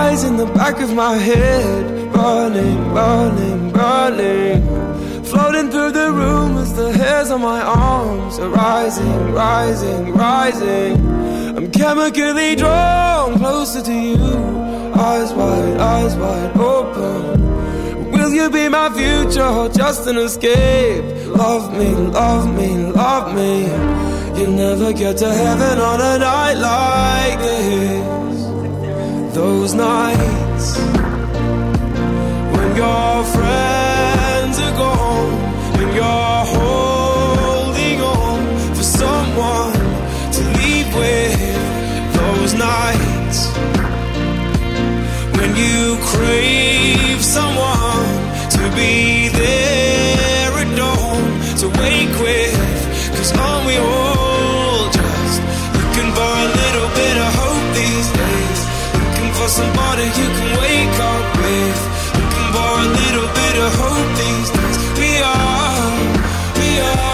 eyes 0.00 0.24
in 0.24 0.36
the 0.36 0.50
back 0.60 0.76
of 0.86 0.90
my 0.94 1.14
head, 1.28 1.84
burning, 2.12 2.80
burning, 2.98 3.60
burning. 3.78 4.60
Floating 5.30 5.68
through 5.72 5.92
the 6.00 6.08
room 6.20 6.50
as 6.62 6.70
the 6.80 6.90
hairs 7.00 7.30
on 7.30 7.40
my 7.52 7.60
arms 7.60 8.38
are 8.38 8.48
rising, 8.48 9.20
rising, 9.32 10.02
rising. 10.26 10.94
I'm 11.56 11.66
chemically 11.80 12.50
drawn 12.62 13.38
closer 13.42 13.82
to 13.90 13.96
you. 14.08 14.30
Eyes 15.08 15.30
wide, 15.38 15.76
eyes 15.94 16.14
wide 16.22 16.52
open. 16.74 17.20
Will 18.14 18.32
you 18.38 18.46
be 18.58 18.64
my 18.68 18.88
future 19.00 19.50
or 19.58 19.68
just 19.68 20.02
an 20.10 20.16
escape? 20.26 21.04
Love 21.44 21.66
me, 21.78 21.90
love 22.20 22.46
me, 22.58 22.70
love 23.02 23.26
me. 23.38 23.52
You'll 24.36 24.56
never 24.66 24.92
get 25.02 25.14
to 25.22 25.30
heaven 25.42 25.76
on 25.90 25.98
a 26.12 26.14
night 26.28 26.56
like 26.70 27.38
this. 27.46 28.19
Those 29.32 29.74
nights 29.74 30.76
when 32.52 32.76
your 32.76 33.24
friends 33.24 34.58
are 34.58 34.76
gone 34.76 35.32
and 35.80 35.94
you're 35.94 36.44
holding 36.56 38.00
on 38.00 38.74
for 38.74 38.82
someone 38.82 39.72
to 40.32 40.42
leave 40.58 40.94
with. 40.96 42.14
Those 42.14 42.54
nights 42.54 43.38
when 45.38 45.50
you 45.56 45.96
crave 46.12 47.24
someone 47.24 48.10
to 48.50 48.72
be 48.74 49.09
somebody 59.50 60.04
you 60.04 60.28
can 60.36 60.50
wake 60.62 60.98
up 61.12 61.26
with. 61.42 61.78
Looking 62.14 62.48
for 62.54 62.70
a 62.84 62.88
little 63.02 63.28
bit 63.40 63.54
of 63.64 63.70
hope 63.82 64.10
these 64.22 64.48
days. 64.56 64.76
We 65.00 65.10
are, 65.34 65.90
we 66.58 66.68
are. 66.90 67.10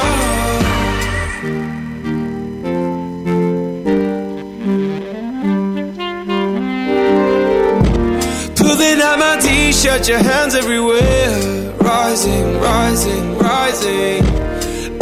Pulling 8.60 8.98
out 9.00 9.18
my 9.18 9.34
t-shirt, 9.40 10.06
your 10.08 10.18
hands 10.18 10.54
everywhere. 10.54 11.72
Rising, 11.78 12.60
rising, 12.60 13.38
rising. 13.38 14.24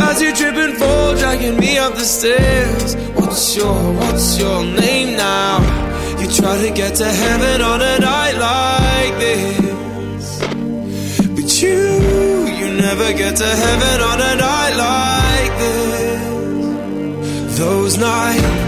As 0.00 0.22
you 0.22 0.32
trip 0.32 0.54
and 0.54 0.76
fall, 0.76 1.16
dragging 1.16 1.58
me 1.58 1.78
up 1.78 1.94
the 1.94 2.04
stairs. 2.04 2.94
What's 3.16 3.56
your, 3.56 3.74
what's 3.94 4.38
your 4.38 4.62
name 4.64 5.16
now? 5.16 5.93
You 6.24 6.32
try 6.32 6.56
to 6.56 6.70
get 6.70 6.94
to 6.94 7.04
heaven 7.04 7.60
on 7.60 7.82
a 7.82 7.98
night 7.98 8.38
like 8.38 9.18
this. 9.20 10.38
But 11.36 11.60
you, 11.60 12.46
you 12.46 12.72
never 12.80 13.12
get 13.12 13.36
to 13.36 13.44
heaven 13.44 14.00
on 14.00 14.22
a 14.22 14.34
night 14.36 14.74
like 14.88 15.58
this. 15.58 17.58
Those 17.58 17.98
nights 17.98 18.63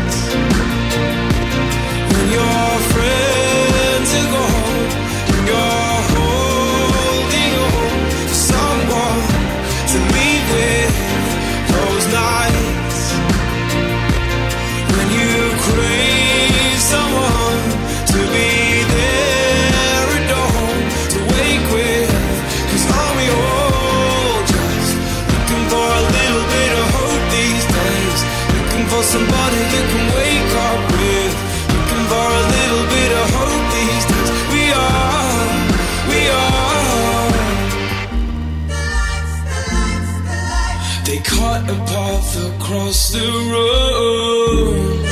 across 42.66 43.10
the 43.12 43.20
road. 43.52 45.06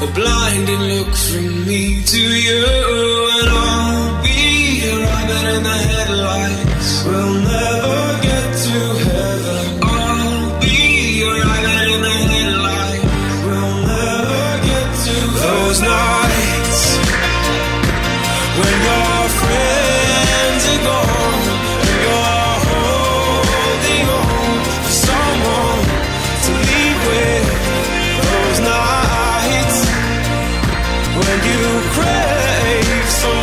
A 0.00 0.06
blinding 0.14 0.80
look 0.92 1.14
from 1.14 1.66
me 1.66 2.02
to 2.02 2.18
you, 2.18 2.64
and 3.36 3.48
I'll 3.50 4.22
be 4.22 4.80
arriving 4.88 5.56
in 5.56 5.62
the 5.62 5.89
when 31.20 31.38
you 31.50 31.62
crave 31.96 33.08
someone 33.10 33.39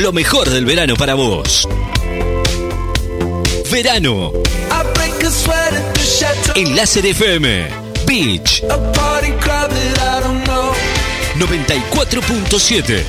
lo 0.00 0.12
mejor 0.12 0.48
del 0.48 0.64
verano 0.64 0.96
para 0.96 1.14
vos. 1.14 1.68
Verano. 3.70 4.32
En 6.54 6.74
Láser 6.74 7.06
FM. 7.06 7.68
Beach 8.06 8.62
A 8.70 8.92
party 8.92 9.32
crowd 9.40 9.70
that 9.70 9.98
I 9.98 10.22
don't 10.22 10.44
know. 10.44 10.72
94.7. 11.38 13.04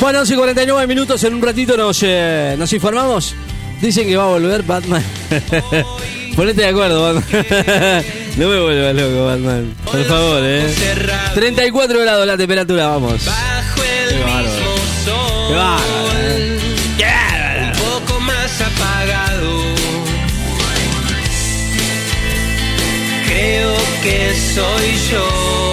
Bueno, 0.00 0.20
11 0.20 0.32
y 0.32 0.36
49 0.36 0.86
minutos, 0.86 1.22
en 1.24 1.34
un 1.34 1.42
ratito 1.42 1.76
nos, 1.76 2.00
eh, 2.02 2.56
nos 2.58 2.72
informamos. 2.72 3.34
Dicen 3.80 4.06
que 4.06 4.16
va 4.16 4.24
a 4.24 4.28
volver 4.28 4.62
Batman. 4.62 5.04
Ponete 6.36 6.62
de 6.62 6.68
acuerdo, 6.68 7.02
Batman. 7.02 8.04
No 8.36 8.48
me 8.48 8.60
vuelvas 8.60 8.94
loco, 8.96 9.26
Batman. 9.26 9.74
Por 9.84 10.04
favor, 10.06 10.40
eh. 10.42 10.74
34 11.34 12.00
grados 12.00 12.26
la 12.26 12.36
temperatura, 12.36 12.88
vamos. 12.88 13.24
Bajo 13.24 13.82
el 13.82 14.08
Qué 14.08 14.22
bárbaro. 14.24 14.74
Qué 15.48 15.54
bárbaro, 15.54 16.18
eh. 16.18 16.58
Qué 16.98 17.04
bárbaro. 17.04 17.66
Un 17.66 18.06
poco 18.06 18.20
más 18.20 18.60
apagado. 18.60 19.62
Creo 23.28 23.76
que 24.02 24.34
soy 24.54 25.12
yo. 25.12 25.63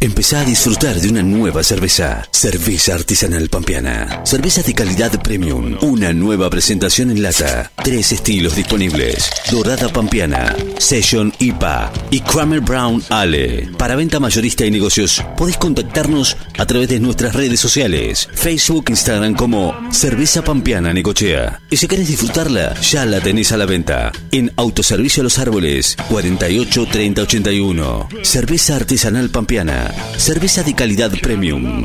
Empezá 0.00 0.42
a 0.42 0.44
disfrutar 0.44 1.00
de 1.00 1.08
una 1.08 1.24
nueva 1.24 1.64
cerveza. 1.64 2.22
Cerveza 2.30 2.94
artesanal 2.94 3.48
pampeana. 3.48 4.20
Cerveza 4.24 4.62
de 4.62 4.72
calidad 4.72 5.20
premium. 5.20 5.76
Una 5.80 6.12
nueva 6.12 6.48
presentación 6.48 7.10
en 7.10 7.20
lata. 7.20 7.72
Tres 7.82 8.12
estilos 8.12 8.54
disponibles. 8.54 9.28
Dorada 9.50 9.88
pampeana, 9.88 10.54
Session 10.78 11.34
IPA 11.40 11.92
y 12.12 12.20
Kramer 12.20 12.60
Brown 12.60 13.02
Ale. 13.08 13.70
Para 13.76 13.96
venta 13.96 14.20
mayorista 14.20 14.64
y 14.64 14.70
negocios, 14.70 15.20
podéis 15.36 15.56
contactarnos 15.56 16.36
a 16.56 16.64
través 16.64 16.88
de 16.90 17.00
nuestras 17.00 17.34
redes 17.34 17.58
sociales. 17.58 18.28
Facebook, 18.32 18.90
Instagram 18.90 19.34
como 19.34 19.74
Cerveza 19.90 20.42
Pampeana 20.42 20.92
Necochea. 20.92 21.60
Y 21.70 21.76
si 21.76 21.88
querés 21.88 22.06
disfrutarla, 22.06 22.80
ya 22.80 23.04
la 23.04 23.20
tenés 23.20 23.50
a 23.50 23.56
la 23.56 23.66
venta. 23.66 24.12
En 24.30 24.52
Autoservicio 24.54 25.24
Los 25.24 25.40
Árboles, 25.40 25.96
48 26.08 26.86
30 26.86 27.22
81. 27.22 28.08
Cerveza 28.22 28.76
artesanal 28.76 29.30
pampeana. 29.30 29.87
Cerveza 30.16 30.62
de 30.62 30.74
calidad 30.74 31.12
premium. 31.20 31.84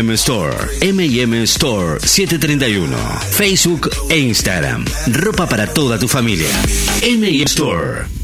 Store. 0.17 0.55
M&M 0.81 1.45
Store 1.47 1.99
731. 1.99 2.91
Facebook 3.31 3.89
e 4.09 4.15
Instagram. 4.19 4.85
Ropa 5.23 5.47
para 5.47 5.67
toda 5.67 5.97
tu 5.97 6.07
familia. 6.07 6.49
M&M 7.01 7.43
Store. 7.45 8.20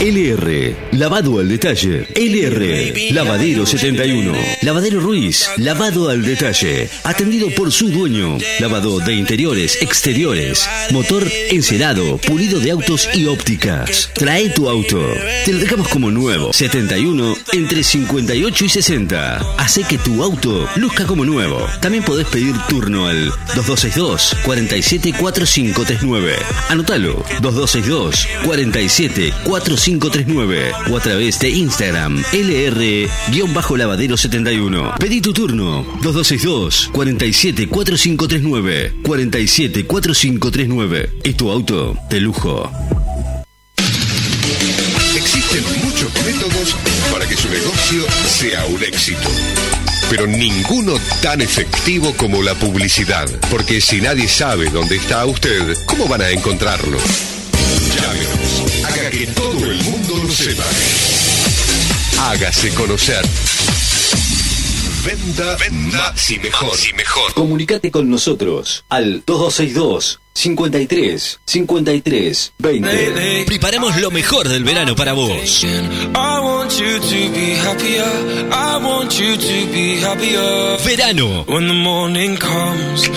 LR, 0.00 0.74
lavado 0.92 1.40
al 1.40 1.48
detalle. 1.50 2.06
LR, 2.14 3.12
lavadero 3.12 3.66
71. 3.66 4.32
Lavadero 4.62 4.98
Ruiz, 4.98 5.50
lavado 5.58 6.08
al 6.08 6.22
detalle. 6.22 6.88
Atendido 7.04 7.50
por 7.50 7.70
su 7.70 7.90
dueño. 7.90 8.38
Lavado 8.60 8.98
de 9.00 9.12
interiores, 9.12 9.76
exteriores. 9.82 10.66
Motor 10.90 11.30
encerado, 11.50 12.16
pulido 12.16 12.60
de 12.60 12.70
autos 12.70 13.10
y 13.12 13.26
ópticas. 13.26 14.10
Trae 14.14 14.48
tu 14.48 14.70
auto. 14.70 15.06
Te 15.44 15.52
lo 15.52 15.58
dejamos 15.58 15.88
como 15.88 16.10
nuevo. 16.10 16.54
71 16.54 17.36
entre 17.52 17.84
58 17.84 18.64
y 18.64 18.68
60. 18.70 19.36
Hace 19.58 19.82
que 19.82 19.98
tu 19.98 20.22
auto 20.22 20.66
luzca 20.76 21.04
como 21.04 21.26
nuevo. 21.26 21.66
También 21.82 22.04
podés 22.04 22.26
pedir 22.28 22.54
turno 22.70 23.06
al 23.06 23.26
2262 23.54 24.34
474539. 24.46 26.36
Anótalo. 26.70 27.22
2262 27.42 28.26
474539 28.46 29.89
o 30.90 30.96
a 30.96 31.00
través 31.00 31.40
de 31.40 31.50
Instagram 31.50 32.22
LR-lavadero71. 32.32 34.96
Pedí 34.98 35.20
tu 35.20 35.32
turno 35.32 35.84
2262 36.02 36.90
474539 36.92 38.94
474539. 39.02 41.10
Es 41.24 41.36
tu 41.36 41.50
auto 41.50 41.96
de 42.08 42.20
lujo. 42.20 42.70
Existen 45.16 45.64
muchos 45.82 46.12
métodos 46.24 46.76
para 47.12 47.26
que 47.26 47.36
su 47.36 47.48
negocio 47.48 48.04
sea 48.26 48.64
un 48.66 48.80
éxito. 48.84 49.28
Pero 50.08 50.28
ninguno 50.28 50.94
tan 51.20 51.40
efectivo 51.40 52.14
como 52.16 52.42
la 52.42 52.54
publicidad. 52.54 53.28
Porque 53.50 53.80
si 53.80 54.00
nadie 54.00 54.28
sabe 54.28 54.70
dónde 54.70 54.94
está 54.96 55.26
usted, 55.26 55.76
¿cómo 55.86 56.06
van 56.06 56.22
a 56.22 56.30
encontrarlo? 56.30 56.98
Que 59.10 59.26
todo 59.26 59.66
el 59.66 59.82
mundo 59.82 60.22
lo 60.22 60.30
sepa. 60.30 60.64
Hágase 62.20 62.70
conocer. 62.74 63.26
Venda, 65.04 65.56
venda, 65.56 66.14
y 66.28 66.38
mejor. 66.40 66.76
y 66.88 66.92
mejor. 66.92 67.32
Comunicate 67.32 67.90
con 67.90 68.10
nosotros 68.10 68.84
al 68.90 69.22
2262 69.24 70.20
53 70.34 71.40
53 71.46 72.52
20. 72.58 73.44
Preparamos 73.46 73.98
lo 73.98 74.10
mejor 74.10 74.46
del 74.46 74.62
verano 74.62 74.94
para 74.94 75.14
vos. 75.14 75.64
I 75.64 76.40
want 76.40 76.72
you 76.78 76.98
to 77.00 77.32
be 77.32 77.56
happier. 77.56 78.04
I 78.52 78.76
want 78.84 79.12
you 79.18 79.36
to 79.36 79.72
be 79.72 80.00
happier. 80.02 80.76
Verano. 80.84 81.44
When 81.48 81.66
the 81.66 81.74
morning 81.74 82.36
comes 82.36 83.08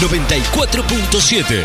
94.7. 0.00 1.62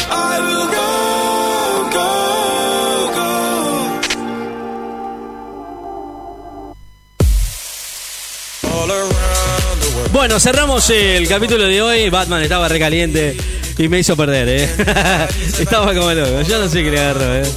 Bueno, 10.11 10.37
cerramos 10.41 10.89
el 10.89 11.25
capítulo 11.29 11.63
de 11.63 11.81
hoy. 11.81 12.09
Batman 12.09 12.41
estaba 12.41 12.67
recaliente 12.67 13.37
y 13.77 13.87
me 13.87 13.99
hizo 13.99 14.17
perder, 14.17 14.49
¿eh? 14.49 14.69
estaba 15.59 15.93
como 15.93 16.11
loco. 16.11 16.41
Yo 16.41 16.59
no 16.59 16.67
sé 16.67 16.83
qué 16.83 16.91
le 16.91 16.99
agarró, 16.99 17.35
¿eh? 17.35 17.49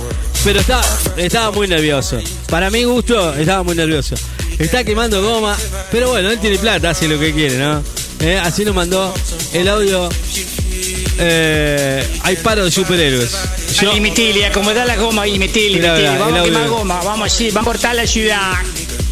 Pero 0.44 0.60
estaba, 0.60 0.84
estaba 1.16 1.50
muy 1.50 1.66
nervioso. 1.66 2.20
Para 2.48 2.70
mi 2.70 2.84
gusto, 2.84 3.34
estaba 3.34 3.64
muy 3.64 3.74
nervioso. 3.74 4.14
Está 4.60 4.84
quemando 4.84 5.20
goma. 5.22 5.56
Pero 5.90 6.10
bueno, 6.10 6.30
él 6.30 6.38
tiene 6.38 6.56
plata, 6.58 6.90
hace 6.90 7.08
lo 7.08 7.18
que 7.18 7.32
quiere, 7.32 7.58
¿no? 7.58 7.82
¿Eh? 8.20 8.38
Así 8.38 8.64
nos 8.64 8.74
mandó 8.74 9.12
el 9.52 9.68
audio 9.68 10.08
eh, 11.18 12.06
hay 12.22 12.36
paro 12.36 12.64
de 12.64 12.70
superhéroes. 12.70 13.36
Yo- 13.80 13.92
Y 13.96 14.00
Metilia, 14.00 14.52
como 14.52 14.72
da 14.72 14.84
la 14.84 14.96
goma 14.96 15.26
y 15.26 15.38
vamos 16.18 16.40
a 16.40 16.42
quemar 16.44 16.68
goma, 16.68 17.00
vamos 17.02 17.32
sí, 17.32 17.50
vamos 17.50 17.68
a 17.68 17.72
cortar 17.72 17.94
la 17.96 18.06
ciudad. 18.06 18.52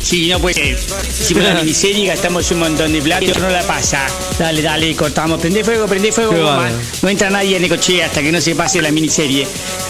Sí, 0.06 0.28
no 0.28 0.38
puede 0.38 0.54
ser. 0.54 0.78
Hicimos 1.20 1.42
una 1.44 1.54
miniserie, 1.54 2.06
gastamos 2.06 2.48
un 2.52 2.60
montón 2.60 2.92
de 2.92 3.02
plata 3.02 3.24
y 3.24 3.28
no 3.28 3.48
la 3.50 3.62
pasa. 3.62 4.06
Dale, 4.38 4.62
dale, 4.62 4.94
cortamos. 4.94 5.40
Prende 5.40 5.64
fuego, 5.64 5.86
prende 5.86 6.12
fuego, 6.12 6.30
Qué 6.30 6.38
goma. 6.38 6.56
bárbaro. 6.58 6.76
No 7.02 7.08
entra 7.08 7.28
nadie 7.28 7.56
en 7.56 7.62
Necochea 7.62 8.06
hasta 8.06 8.22
que 8.22 8.30
no 8.30 8.40
se 8.40 8.54
pase 8.54 8.80
la 8.80 8.92
miniserie. 8.92 9.48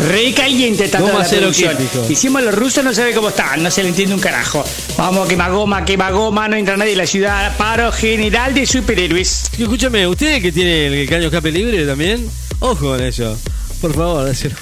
Re 0.09 0.33
caliente 0.33 0.85
está 0.85 1.01
Goma 1.01 1.13
toda 1.13 1.23
la 1.25 1.29
cero 1.29 1.51
producción. 1.53 2.11
Hicimos 2.11 2.43
los 2.43 2.55
rusos, 2.55 2.83
no 2.83 2.95
sabe 2.95 3.13
cómo 3.13 3.29
están, 3.29 3.63
no 3.63 3.71
se 3.71 3.83
le 3.83 3.91
entiende 3.91 4.15
un 4.15 4.21
carajo. 4.23 4.65
Vamos 4.97 5.27
a 5.27 5.29
quemar 5.29 5.53
goma, 5.53 5.85
quemar 5.85 6.15
goma, 6.15 6.49
no 6.49 6.57
entra 6.57 6.79
nadie 6.79 6.93
en 6.93 6.99
la 6.99 7.07
ciudad. 7.07 7.55
Paro 7.59 7.93
general 7.93 8.55
de 8.55 8.65
superhéroes. 8.65 9.51
Escúchame, 9.59 10.07
¿usted 10.07 10.41
que 10.41 10.51
tiene 10.51 11.03
el 11.03 11.09
caño 11.11 11.27
escape 11.27 11.53
libre 11.53 11.85
también? 11.85 12.27
Ojo 12.61 12.87
con 12.87 13.03
eso. 13.03 13.37
Por 13.83 13.95
favor, 13.95 14.35
se 14.35 14.49
lo, 14.49 14.57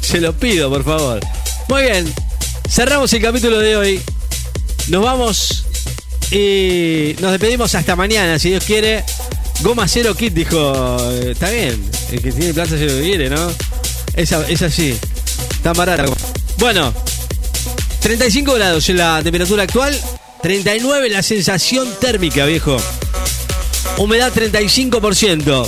se 0.00 0.20
lo 0.20 0.32
pido, 0.32 0.68
por 0.68 0.82
favor. 0.84 1.20
Muy 1.68 1.82
bien, 1.82 2.12
cerramos 2.68 3.12
el 3.12 3.22
capítulo 3.22 3.60
de 3.60 3.76
hoy. 3.76 4.02
Nos 4.88 5.02
vamos 5.02 5.64
y 6.30 7.16
nos 7.20 7.32
despedimos 7.32 7.74
hasta 7.74 7.96
mañana, 7.96 8.38
si 8.38 8.50
Dios 8.50 8.64
quiere. 8.64 9.04
Goma 9.62 9.88
cero 9.88 10.14
kit, 10.14 10.32
dijo. 10.34 10.96
eh, 11.12 11.30
Está 11.32 11.50
bien, 11.50 11.90
el 12.12 12.20
que 12.20 12.32
tiene 12.32 12.54
plata 12.54 12.70
se 12.70 12.86
lo 12.86 13.00
quiere, 13.02 13.30
¿no? 13.30 13.50
Es 14.14 14.32
así. 14.62 14.96
Tan 15.62 15.74
barata. 15.74 16.04
Bueno, 16.58 16.92
35 18.00 18.54
grados 18.54 18.88
en 18.88 18.98
la 18.98 19.22
temperatura 19.22 19.64
actual, 19.64 19.98
39 20.42 21.10
la 21.10 21.22
sensación 21.22 21.88
térmica, 22.00 22.44
viejo. 22.46 22.76
Humedad 23.98 24.32
35%. 24.32 25.66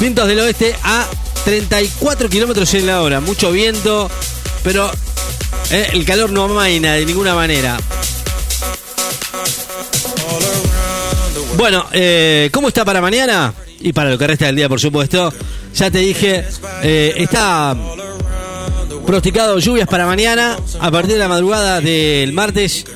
Vientos 0.00 0.28
del 0.28 0.40
oeste 0.40 0.74
a 0.82 1.06
34 1.44 2.28
kilómetros 2.28 2.72
en 2.74 2.86
la 2.86 3.02
hora. 3.02 3.20
Mucho 3.20 3.50
viento, 3.52 4.10
pero 4.62 4.90
eh, 5.70 5.88
el 5.92 6.04
calor 6.04 6.30
no 6.30 6.44
amaina 6.44 6.94
de 6.94 7.06
ninguna 7.06 7.34
manera. 7.34 7.78
Bueno, 11.60 11.84
eh, 11.92 12.48
¿cómo 12.54 12.68
está 12.68 12.86
para 12.86 13.02
mañana? 13.02 13.52
Y 13.80 13.92
para 13.92 14.08
lo 14.08 14.16
que 14.16 14.26
resta 14.26 14.46
del 14.46 14.56
día, 14.56 14.66
por 14.66 14.80
supuesto. 14.80 15.30
Ya 15.74 15.90
te 15.90 15.98
dije, 15.98 16.42
eh, 16.82 17.12
está 17.18 17.76
pronosticado 19.04 19.58
lluvias 19.58 19.86
para 19.86 20.06
mañana 20.06 20.56
a 20.80 20.90
partir 20.90 21.12
de 21.12 21.18
la 21.18 21.28
madrugada 21.28 21.82
del 21.82 22.32
martes. 22.32 22.86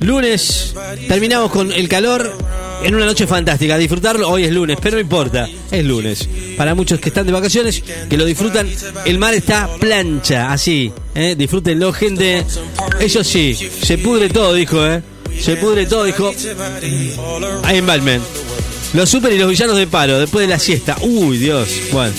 Lunes 0.00 0.74
terminamos 1.06 1.52
con 1.52 1.70
el 1.70 1.88
calor 1.88 2.36
en 2.82 2.96
una 2.96 3.06
noche 3.06 3.28
fantástica. 3.28 3.78
Disfrutarlo, 3.78 4.28
hoy 4.28 4.46
es 4.46 4.50
lunes, 4.50 4.78
pero 4.82 4.96
no 4.96 5.00
importa, 5.00 5.48
es 5.70 5.84
lunes. 5.84 6.28
Para 6.56 6.74
muchos 6.74 6.98
que 6.98 7.10
están 7.10 7.24
de 7.24 7.30
vacaciones, 7.30 7.84
que 8.10 8.16
lo 8.16 8.24
disfrutan, 8.24 8.68
el 9.04 9.18
mar 9.18 9.32
está 9.34 9.70
plancha, 9.78 10.50
así. 10.50 10.92
¿eh? 11.14 11.36
Disfrútenlo, 11.38 11.92
gente. 11.92 12.44
Eso 12.98 13.22
sí, 13.22 13.54
se 13.54 13.96
pudre 13.96 14.28
todo, 14.28 14.54
dijo, 14.54 14.84
¿eh? 14.84 15.04
Se 15.40 15.56
pudre 15.56 15.86
todo, 15.86 16.04
dijo. 16.04 16.32
Ahí 17.64 17.78
en 17.78 17.86
Batman. 17.86 18.20
Los 18.94 19.10
super 19.10 19.32
y 19.32 19.38
los 19.38 19.50
villanos 19.50 19.76
de 19.76 19.86
paro, 19.86 20.18
después 20.18 20.46
de 20.46 20.52
la 20.52 20.58
siesta. 20.58 20.96
Uy, 21.02 21.38
Dios. 21.38 21.68
Bueno, 21.92 22.14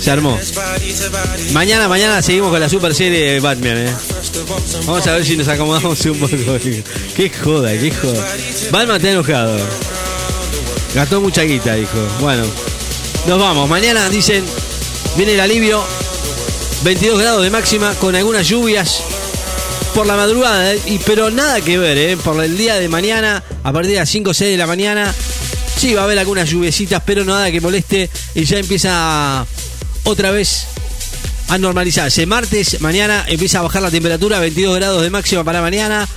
se 0.00 0.10
armó. 0.10 0.38
Mañana, 1.52 1.88
mañana 1.88 2.22
seguimos 2.22 2.50
con 2.50 2.60
la 2.60 2.68
super 2.68 2.94
serie 2.94 3.32
de 3.32 3.40
Batman, 3.40 3.78
¿eh? 3.78 3.92
Vamos 4.86 5.06
a 5.06 5.12
ver 5.12 5.24
si 5.24 5.36
nos 5.36 5.48
acomodamos 5.48 6.04
un 6.06 6.18
poco. 6.18 6.36
Qué 7.16 7.30
joda, 7.30 7.72
qué 7.72 7.90
joda. 7.90 8.26
Batman 8.70 8.96
está 8.96 9.10
enojado. 9.10 9.58
Gastó 10.94 11.20
mucha 11.20 11.42
guita, 11.42 11.74
dijo. 11.74 11.98
Bueno, 12.20 12.44
nos 13.26 13.38
vamos. 13.38 13.68
Mañana 13.68 14.08
dicen, 14.08 14.44
viene 15.16 15.34
el 15.34 15.40
alivio. 15.40 15.84
22 16.84 17.20
grados 17.20 17.42
de 17.42 17.50
máxima 17.50 17.94
con 17.94 18.16
algunas 18.16 18.48
lluvias 18.48 19.04
por 19.94 20.06
la 20.06 20.16
madrugada, 20.16 20.74
¿eh? 20.74 20.80
y, 20.86 20.98
pero 20.98 21.30
nada 21.30 21.60
que 21.60 21.76
ver, 21.76 21.98
¿eh? 21.98 22.16
por 22.16 22.42
el 22.42 22.56
día 22.56 22.76
de 22.76 22.88
mañana, 22.88 23.42
a 23.62 23.72
partir 23.72 23.92
de 23.92 23.98
las 23.98 24.08
5 24.08 24.30
o 24.30 24.34
6 24.34 24.50
de 24.50 24.56
la 24.56 24.66
mañana, 24.66 25.14
sí 25.76 25.92
va 25.94 26.02
a 26.02 26.04
haber 26.04 26.18
algunas 26.18 26.48
lluviecitas, 26.48 27.02
pero 27.04 27.24
nada 27.24 27.50
que 27.50 27.60
moleste 27.60 28.08
y 28.34 28.44
ya 28.44 28.58
empieza 28.58 29.46
otra 30.04 30.30
vez 30.30 30.66
a 31.48 31.58
normalizarse. 31.58 32.24
Martes, 32.26 32.80
mañana 32.80 33.24
empieza 33.28 33.58
a 33.58 33.62
bajar 33.62 33.82
la 33.82 33.90
temperatura, 33.90 34.40
22 34.40 34.76
grados 34.76 35.02
de 35.02 35.10
máxima 35.10 35.44
para 35.44 35.60
mañana. 35.60 36.08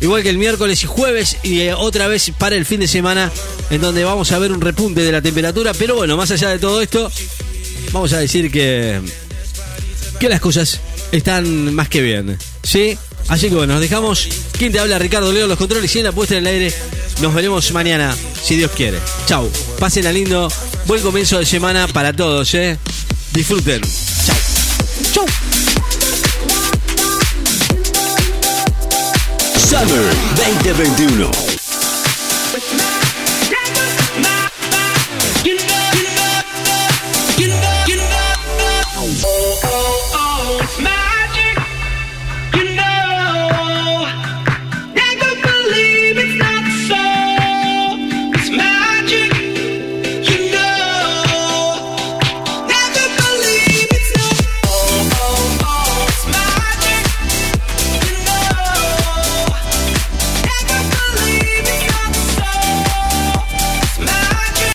Igual 0.00 0.24
que 0.24 0.30
el 0.30 0.38
miércoles 0.38 0.82
y 0.82 0.86
jueves 0.86 1.36
y 1.44 1.60
eh, 1.60 1.74
otra 1.74 2.08
vez 2.08 2.32
para 2.36 2.56
el 2.56 2.66
fin 2.66 2.80
de 2.80 2.88
semana 2.88 3.30
en 3.70 3.80
donde 3.80 4.02
vamos 4.02 4.32
a 4.32 4.38
ver 4.40 4.50
un 4.50 4.60
repunte 4.60 5.00
de 5.00 5.12
la 5.12 5.22
temperatura. 5.22 5.72
Pero 5.74 5.94
bueno, 5.94 6.16
más 6.16 6.32
allá 6.32 6.48
de 6.48 6.58
todo 6.58 6.82
esto, 6.82 7.08
vamos 7.92 8.12
a 8.12 8.18
decir 8.18 8.50
que, 8.50 9.00
que 10.18 10.28
las 10.28 10.40
cosas 10.40 10.80
están 11.12 11.72
más 11.72 11.88
que 11.88 12.02
bien. 12.02 12.36
¿Sí? 12.64 12.98
Así 13.28 13.48
que 13.48 13.54
bueno, 13.54 13.74
nos 13.74 13.82
dejamos. 13.82 14.28
¿Quién 14.58 14.72
te 14.72 14.78
habla? 14.78 14.98
Ricardo 14.98 15.32
Leo, 15.32 15.46
los 15.46 15.58
controles 15.58 15.94
y 15.94 15.98
en 15.98 16.04
la 16.04 16.12
puesta 16.12 16.36
en 16.36 16.46
el 16.46 16.52
aire. 16.52 16.74
Nos 17.20 17.34
veremos 17.34 17.70
mañana, 17.72 18.16
si 18.42 18.56
Dios 18.56 18.70
quiere. 18.72 18.98
Chau. 19.26 19.48
Pasen 19.78 20.06
a 20.06 20.12
lindo. 20.12 20.48
Buen 20.86 21.02
comienzo 21.02 21.38
de 21.38 21.46
semana 21.46 21.86
para 21.88 22.12
todos, 22.12 22.52
¿eh? 22.54 22.78
Disfruten. 23.32 23.80
Chau. 24.26 24.36
Chau. 25.12 25.26
Summer 29.56 30.14
2021. 30.36 31.51